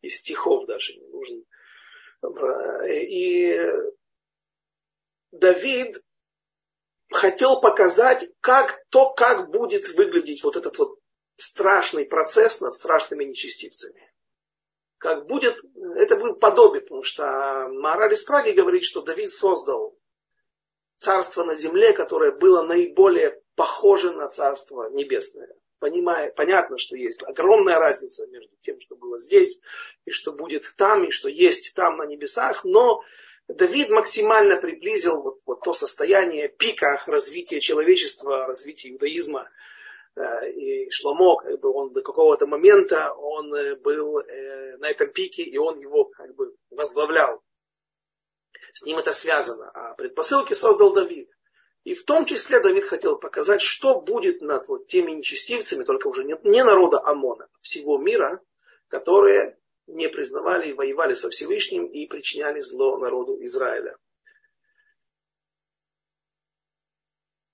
[0.01, 1.43] из стихов даже не нужно.
[2.87, 3.57] И
[5.31, 6.03] Давид
[7.11, 10.99] хотел показать, как то, как будет выглядеть вот этот вот
[11.35, 14.11] страшный процесс над страшными нечестивцами.
[14.97, 15.59] Как будет,
[15.95, 19.97] это будет подобие, потому что Мораль из говорит, что Давид создал
[20.97, 25.49] царство на земле, которое было наиболее похоже на царство небесное.
[25.79, 29.59] Понимая, понятно, что есть огромная разница между тем, что было здесь,
[30.05, 33.01] и что будет там, и что есть там на небесах, но
[33.55, 39.49] Давид максимально приблизил вот, вот то состояние пика развития человечества, развития иудаизма.
[40.15, 45.09] Э, и Шломо, как бы он до какого-то момента он э, был э, на этом
[45.09, 47.41] пике, и он его как бы возглавлял.
[48.73, 49.69] С ним это связано.
[49.73, 51.29] А предпосылки создал Давид.
[51.83, 56.23] И в том числе Давид хотел показать, что будет над вот теми нечестивцами, только уже
[56.23, 58.39] не, не народа Амона, а всего мира,
[58.87, 59.57] которые
[59.91, 63.95] не признавали и воевали со Всевышним и причиняли зло народу Израиля.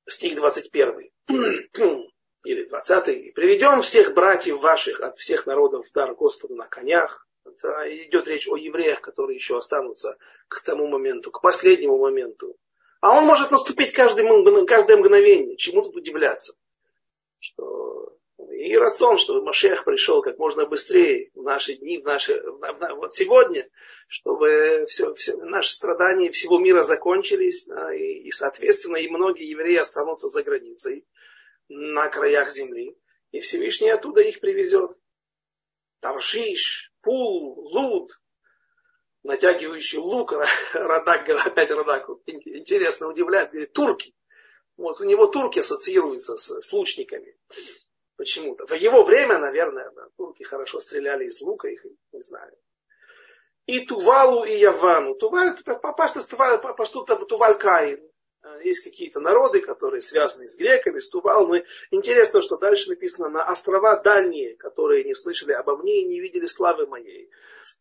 [0.08, 1.12] Стих 21
[2.46, 3.34] или 20.
[3.34, 7.28] «Приведем всех братьев ваших от всех народов в дар Господу на конях».
[7.44, 7.70] Это
[8.06, 10.18] идет речь о евреях, которые еще останутся
[10.48, 12.58] к тому моменту, к последнему моменту.
[13.00, 15.56] А он может наступить каждое, мгновение.
[15.56, 16.56] Чему тут удивляться?
[17.40, 17.97] Что
[18.58, 22.96] и рацион, чтобы Машех пришел как можно быстрее в наши дни, в наши, в, в,
[22.96, 23.70] вот сегодня,
[24.08, 29.76] чтобы все, все, наши страдания всего мира закончились, да, и, и, соответственно, и многие евреи
[29.76, 31.06] останутся за границей,
[31.70, 32.98] на краях земли,
[33.32, 34.92] и Всевышний оттуда их привезет.
[36.00, 38.10] Таршиш, Пул, Луд,
[39.22, 40.34] натягивающий лук,
[40.74, 44.16] Радак, опять Радак, интересно удивляет, говорит, турки.
[44.78, 47.38] Вот у него турки ассоциируются с, с лучниками.
[48.18, 48.66] Почему-то.
[48.66, 52.52] В его время, наверное, да, турки хорошо стреляли из лука, их не знаю.
[53.68, 55.14] И Тувалу, и Явану.
[55.16, 55.56] Туваль,
[55.96, 58.02] пашту Туваль Каин.
[58.44, 61.48] Э, есть какие-то народы, которые связаны с греками, с Тувал.
[61.48, 61.58] Но
[61.92, 66.46] интересно, что дальше написано на острова дальние, которые не слышали обо мне и не видели
[66.46, 67.30] славы моей.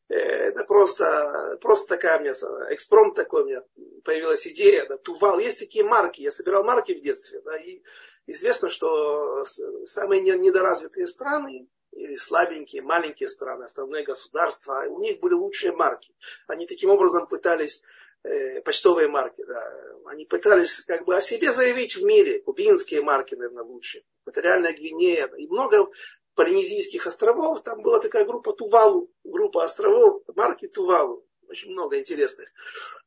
[0.09, 2.33] Э, это просто, просто такая у меня,
[2.73, 3.63] экспромт такой у меня
[4.05, 4.87] появилась идея.
[4.87, 7.83] Да, Тувал, есть такие марки, я собирал марки в детстве, да, и
[8.27, 9.45] Известно, что
[9.85, 16.15] самые недоразвитые страны, или слабенькие, маленькие страны, островные государства, у них были лучшие марки.
[16.47, 17.85] Они таким образом пытались,
[18.23, 19.73] э, почтовые марки, да,
[20.07, 22.41] они пытались как бы о себе заявить в мире.
[22.41, 24.03] Кубинские марки, наверное, лучше.
[24.23, 25.27] Экваториальная Гвинея.
[25.39, 25.89] И много
[26.35, 32.49] полинезийских островов, там была такая группа Тувалу, группа островов, марки Тувалу очень много интересных.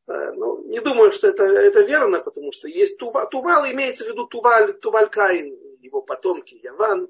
[0.08, 4.08] Э, ну, не думаю, что это, это верно, потому что есть Тува, Тувал, имеется в
[4.08, 7.10] виду Туваль, Тувалькаин, его потомки, Яван,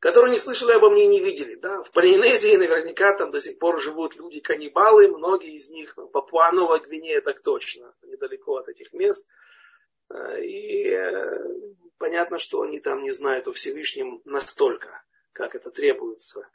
[0.00, 1.54] которые не слышали обо мне и не видели.
[1.54, 1.82] Да?
[1.82, 7.20] В Полинезии наверняка там до сих пор живут люди-каннибалы, многие из них, ну, Папуанова Гвинея
[7.20, 9.26] так точно, недалеко от этих мест.
[10.10, 11.38] Э, и э,
[11.98, 15.02] понятно, что они там не знают о Всевышнем настолько,
[15.32, 16.48] как это требуется.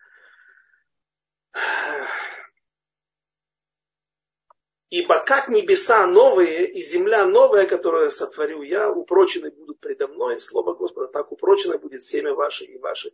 [4.90, 10.74] Ибо как небеса новые и земля новая, которую сотворю я, упрочены будут предо мной, слово
[10.74, 13.12] Господа, так упрочено будет семя ваше и ваше.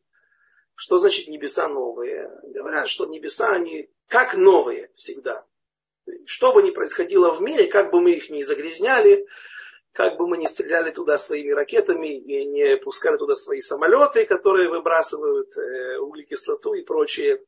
[0.76, 2.32] Что значит небеса новые?
[2.44, 5.46] Говорят, что небеса, они как новые всегда.
[6.26, 9.28] Что бы ни происходило в мире, как бы мы их не загрязняли,
[9.92, 14.70] как бы мы не стреляли туда своими ракетами и не пускали туда свои самолеты, которые
[14.70, 17.42] выбрасывают э, углекислоту и прочие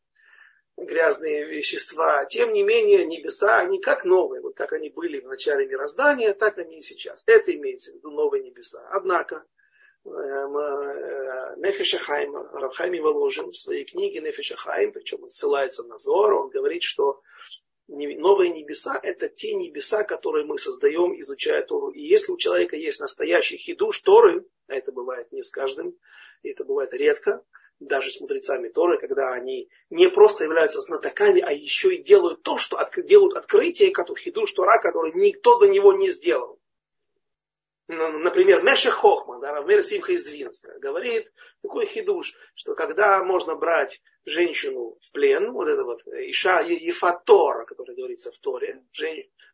[0.78, 2.26] грязные вещества.
[2.26, 4.42] Тем не менее, небеса, они как новые.
[4.42, 7.24] Вот как они были в начале мироздания, так они и сейчас.
[7.26, 8.88] Это имеется в виду новые небеса.
[8.92, 9.44] Однако,
[10.06, 15.98] эм, э, Нефиша Хайма, Равхайми Воложин в своей книге Нефиша Хайм, причем он ссылается на
[15.98, 17.22] Зор, он говорит, что
[17.88, 21.90] новые небеса– это те небеса, которые мы создаем, изучая Тору.
[21.90, 25.98] И если у человека есть настоящий хидуш Торы, а это бывает не с каждым,
[26.44, 27.44] и это бывает редко,
[27.80, 32.58] даже с мудрецами Торы, когда они не просто являются знатоками, а еще и делают то,
[32.58, 36.60] что от, делают открытие, хидуш Тора, который никто до него не сделал.
[37.88, 44.02] например, Меша Хохман, да, Равмер Симха из Двинска, говорит такой хидуш, что когда можно брать
[44.26, 48.84] женщину в плен, вот это вот Иша Ефатора, который говорится в Торе,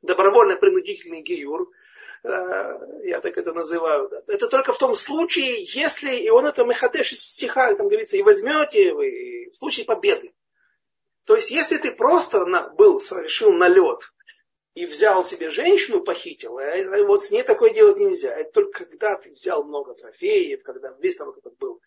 [0.01, 1.82] добровольно принудительный гиюр, э,
[2.23, 7.21] я так это называю, это только в том случае, если, и он это Мехадеш из
[7.21, 10.33] стиха, там говорится, и возьмете вы в случае победы.
[11.25, 14.13] То есть, если ты просто на, был, совершил налет
[14.73, 18.35] и взял себе женщину, похитил, э, вот с ней такое делать нельзя.
[18.35, 21.81] Это только когда ты взял много трофеев, когда весь там этот был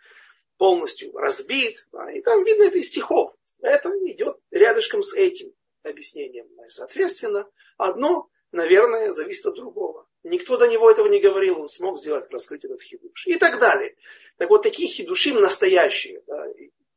[0.56, 3.34] полностью разбит, да, и там видно это из стихов.
[3.60, 6.48] Это идет рядышком с этим объяснением.
[6.68, 10.05] Соответственно, одно, наверное, зависит от другого.
[10.28, 13.28] Никто до него этого не говорил, он смог сделать, раскрыть этот хидуш.
[13.28, 13.94] И так далее.
[14.38, 16.46] Так вот, такие хидуши настоящие, да,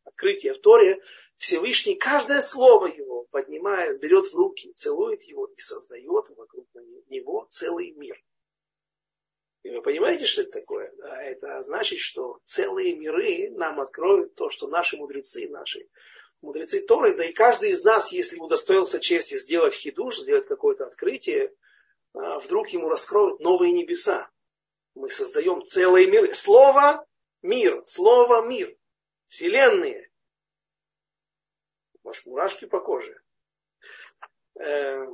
[0.04, 1.00] открытия в Торе,
[1.38, 6.66] Всевышний каждое слово его поднимает, берет в руки, целует его и создает вокруг
[7.10, 8.20] него целый мир.
[9.62, 10.92] И вы понимаете, что это такое?
[11.22, 15.88] Это значит, что целые миры нам откроют то, что наши мудрецы, наши
[16.42, 21.54] мудрецы Торы, да и каждый из нас, если удостоился чести сделать хидуш, сделать какое-то открытие,
[22.14, 24.30] вдруг ему раскроют новые небеса.
[24.96, 26.34] Мы создаем целые миры.
[26.34, 27.06] Слово
[27.42, 28.76] мир, слово мир,
[29.28, 30.10] вселенные,
[32.04, 33.22] может, мурашки по коже.
[34.60, 35.06] Э,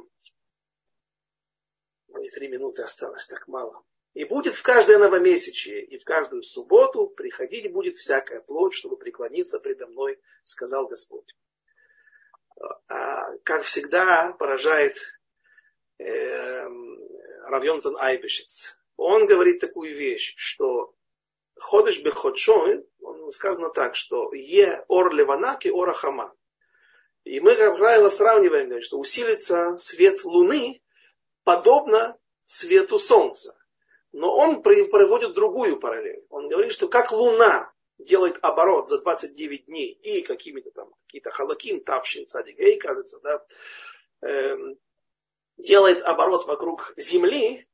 [2.22, 3.84] и три минуты осталось, так мало.
[4.14, 9.60] И будет в каждое новомесячие и в каждую субботу приходить будет всякая плоть, чтобы преклониться
[9.60, 11.36] предо мной, сказал Господь.
[12.88, 14.98] А, как всегда поражает
[15.98, 16.66] э,
[17.48, 18.78] Равьонтон Айбешец.
[18.98, 20.94] Он говорит такую вещь, что
[21.56, 22.86] ходишь беходшой,
[23.32, 26.34] сказано так, что е ор леванаки ора хама.
[27.24, 30.82] И мы, как правило, сравниваем, что усилится свет Луны
[31.44, 33.58] подобно свету Солнца.
[34.12, 36.24] Но он проводит другую параллель.
[36.30, 41.84] Он говорит, что как Луна делает оборот за 29 дней и какими-то там, какие-то халаким,
[41.84, 43.46] тавшин, садигей, кажется, да,
[44.22, 44.58] э,
[45.58, 47.68] делает оборот вокруг Земли,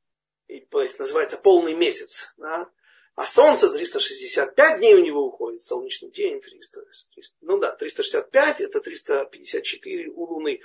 [0.70, 2.68] то есть называется полный месяц, да,
[3.14, 6.80] а Солнце 365 дней у него уходит, солнечный день 300,
[7.14, 10.60] 300 ну да, 365 это 354 у Луны.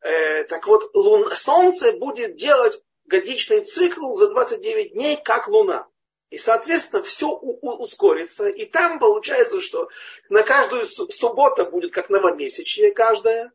[0.00, 5.86] Э, так вот, лун, Солнце будет делать годичный цикл за 29 дней, как Луна.
[6.30, 8.48] И, соответственно, все у, у, ускорится.
[8.48, 9.90] И там получается, что
[10.30, 13.52] на каждую субботу будет как новомесячье каждая.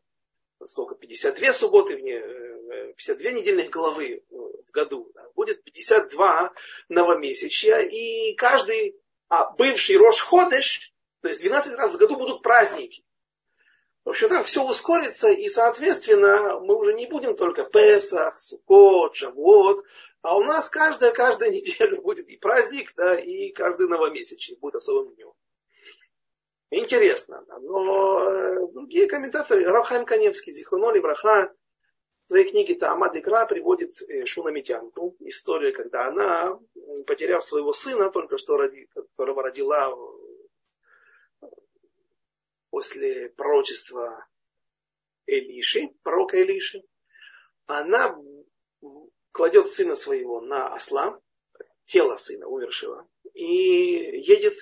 [0.64, 0.94] Сколько?
[0.94, 1.96] 52 субботы,
[2.96, 6.52] 52 э, недельных головы в году будет 52
[6.88, 8.96] новомесячья, и каждый
[9.28, 13.04] а, бывший Рош Ходыш, то есть 12 раз в году будут праздники.
[14.04, 19.84] В общем, там все ускорится, и, соответственно, мы уже не будем только Песах, Сукот, Шавуот,
[20.22, 25.14] а у нас каждая, каждая неделя будет и праздник, да, и каждый новомесячный будет особым
[25.14, 25.32] днем.
[26.70, 27.44] Интересно.
[27.60, 31.52] Но э, другие комментаторы, Равхайм Каневский, Зихуноли Браха,
[32.28, 36.60] в своей книге Таамад Икра приводит э, Шунамитянку, историю, когда она,
[37.06, 39.96] потеряв своего сына, только что роди, которого родила
[41.40, 41.46] э,
[42.68, 44.26] после пророчества
[45.26, 46.82] Элиши, пророка Элиши,
[47.64, 48.14] она
[49.32, 51.18] кладет сына своего на осла,
[51.86, 54.54] тело сына умершего, и едет,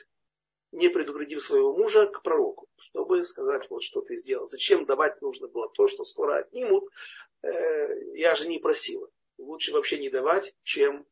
[0.70, 4.46] не предупредив своего мужа, к пророку, чтобы сказать, вот что ты сделал.
[4.46, 6.84] Зачем давать нужно было то, что скоро отнимут,
[8.14, 9.08] я же не просила.
[9.38, 11.06] Лучше вообще не давать, чем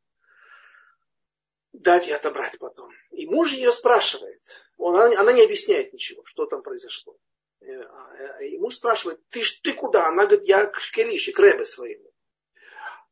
[1.72, 2.90] дать и отобрать потом.
[3.10, 4.40] И муж ее спрашивает.
[4.78, 7.16] Он, она, она не объясняет ничего, что там произошло.
[7.60, 10.06] Э, а, э, и муж спрашивает, ты, ты куда?
[10.06, 12.10] Она говорит, я к Келише, к Ребе своему.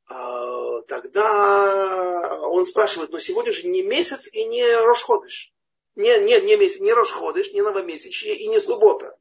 [0.07, 5.53] А, тогда он спрашивает, но сегодня же не месяц и не Рошходыш.
[5.95, 9.19] Не, не, не месяц, не Рошходыш, не новомесячье и не суббота.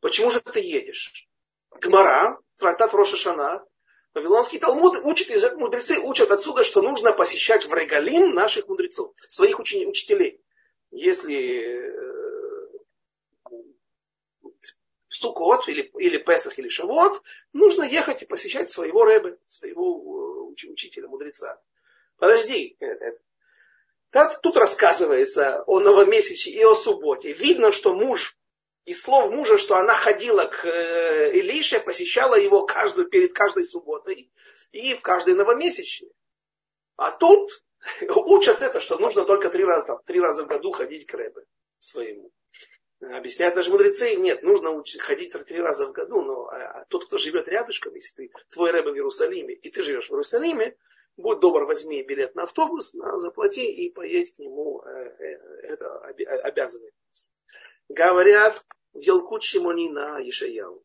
[0.00, 1.28] Почему же ты едешь?
[1.80, 3.64] Гмара, трактат Роша Шана,
[4.14, 9.86] Вавилонский Талмуд учит, мудрецы учат отсюда, что нужно посещать в регалим наших мудрецов, своих учени,
[9.86, 10.40] учителей.
[10.92, 12.04] Если э,
[15.08, 17.22] Сукот или, или Песах или Шавот,
[17.52, 21.60] нужно ехать и посещать своего рэбе, своего э, учителя, мудреца.
[22.16, 23.18] Подожди, э,
[24.42, 27.32] тут рассказывается о новомесяче и о субботе.
[27.32, 28.36] Видно, что муж
[28.84, 34.30] из слов мужа, что она ходила к э, Илише, посещала его каждую, перед каждой субботой
[34.72, 36.12] и в каждый новомесячный.
[36.96, 37.64] А тут
[38.08, 41.44] учат это, что нужно только три раза, там, три раза в году ходить к Рэбе
[41.78, 42.30] своему.
[43.00, 47.18] Объясняют даже мудрецы, нет, нужно ходить три раза в году, но а, а тот, кто
[47.18, 50.76] живет рядышком, если ты, твой Рэбе в Иерусалиме, и ты живешь в Иерусалиме,
[51.16, 55.98] будь добр, возьми билет на автобус, заплати и поедь к нему, э, э, это
[56.44, 56.92] обязанный.
[57.88, 60.84] Говорят, в Елкут Шимони на Ешаяу,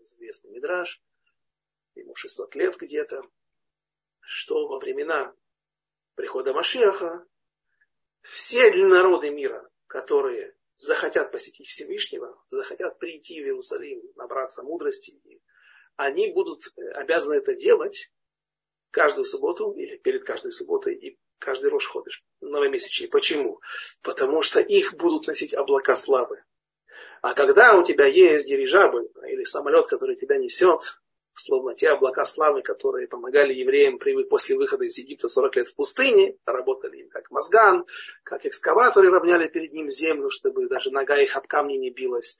[0.00, 1.00] известный мидраж,
[1.94, 3.22] ему 600 лет где-то,
[4.20, 5.34] что во времена
[6.14, 7.26] прихода Машеха
[8.22, 15.20] все народы мира, которые захотят посетить Всевышнего, захотят прийти в Иерусалим, набраться мудрости,
[15.96, 16.60] они будут
[16.94, 18.12] обязаны это делать
[18.90, 23.08] каждую субботу или перед каждой субботой и каждый рожь ходишь новомесячный.
[23.08, 23.60] Почему?
[24.02, 26.42] Потому что их будут носить облака славы.
[27.22, 30.80] А когда у тебя есть дирижабль или самолет, который тебя несет,
[31.34, 36.36] словно те облака славы, которые помогали евреям после выхода из Египта 40 лет в пустыне,
[36.44, 37.84] работали им как мозган,
[38.22, 42.38] как экскаваторы равняли перед ним землю, чтобы даже нога их об камни не билась,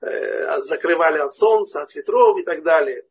[0.00, 3.04] э, закрывали от солнца, от ветров и так далее.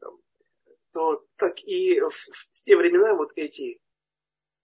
[0.93, 3.79] То так и в, в те времена вот эти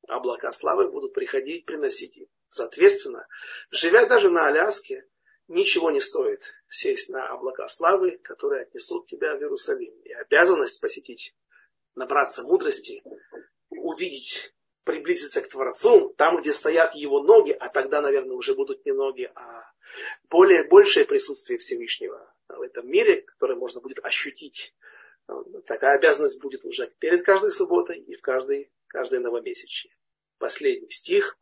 [0.07, 2.27] облака славы будут приходить, приносить им.
[2.49, 3.27] Соответственно,
[3.71, 5.07] живя даже на Аляске,
[5.47, 9.93] ничего не стоит сесть на облака славы, которые отнесут тебя в Иерусалим.
[10.03, 11.35] И обязанность посетить,
[11.95, 13.03] набраться мудрости,
[13.69, 18.91] увидеть, приблизиться к Творцу, там, где стоят его ноги, а тогда, наверное, уже будут не
[18.91, 19.63] ноги, а
[20.29, 24.75] более, большее присутствие Всевышнего в этом мире, которое можно будет ощутить.
[25.65, 29.91] Такая обязанность будет уже перед каждой субботой и в каждой, каждой новомесячье.
[30.37, 31.37] Последний стих.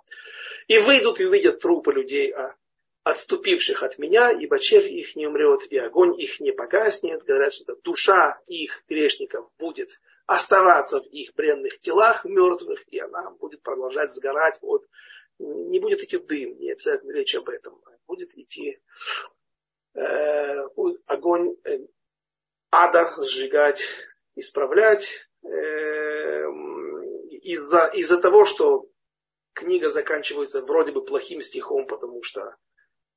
[0.68, 2.56] И выйдут и увидят трупы людей, а
[3.04, 7.24] отступивших от меня, ибо червь их не умрет, и огонь их не погаснет.
[7.24, 13.62] Говорят, что душа их грешников будет оставаться в их бренных телах мертвых, и она будет
[13.62, 14.88] продолжать сгорать от...
[15.40, 17.82] Не будет идти дым, не обязательно речь об этом.
[18.06, 18.80] Будет идти
[19.96, 20.68] э,
[21.08, 21.80] огонь э,
[22.70, 23.84] ада сжигать,
[24.36, 25.28] исправлять.
[25.44, 26.46] Э,
[27.42, 28.86] из-за, из-за того, что
[29.54, 32.56] книга заканчивается вроде бы плохим стихом, потому что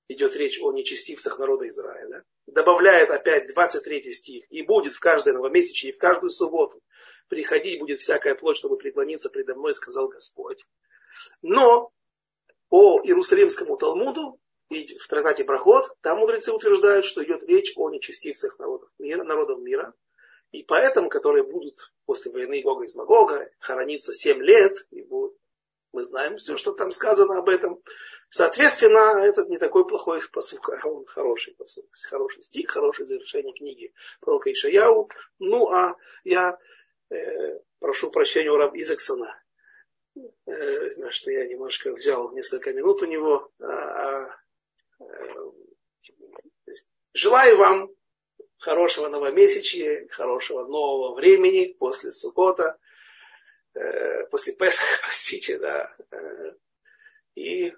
[0.08, 5.90] идет речь о нечестивцах народа Израиля, добавляет опять 23 стих, и будет в каждое новомесячье,
[5.90, 6.80] и в каждую субботу
[7.28, 10.64] приходить будет всякая плоть, чтобы преклониться предо мной, сказал Господь.
[11.42, 11.90] Но
[12.68, 18.58] по Иерусалимскому Талмуду и в трактате Проход, там мудрецы утверждают, что идет речь о нечестивцах
[18.58, 19.94] народов мира, народов мира,
[20.54, 25.36] и поэтому, которые будут после войны Гога из Магога хорониться 7 лет, и будут,
[25.92, 27.80] мы знаем все, что там сказано об этом,
[28.36, 33.94] Соответственно, этот не такой плохой посук, а он хороший посук, хороший стих, хорошее завершение книги
[34.18, 35.08] пророка Ишаяу.
[35.38, 36.58] Ну, а я
[37.10, 39.40] э, прошу прощения у Раб Изексона,
[40.46, 43.52] э, что я немножко взял несколько минут у него.
[43.60, 44.26] А,
[44.98, 45.04] э,
[47.12, 47.90] желаю вам
[48.58, 52.78] хорошего новомесячья, хорошего нового времени после Сукота,
[53.74, 55.94] э, после Песаха, простите, да.
[56.10, 56.54] Э,
[57.34, 57.74] и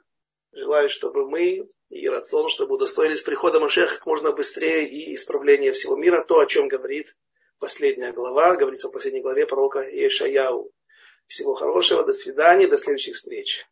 [0.56, 5.96] Желаю, чтобы мы и рацион, чтобы удостоились прихода Машеха как можно быстрее и исправления всего
[5.96, 6.24] мира.
[6.24, 7.14] То, о чем говорит
[7.58, 10.72] последняя глава, говорится в последней главе пророка Ешаяу.
[11.26, 13.66] Всего хорошего, до свидания, до следующих встреч.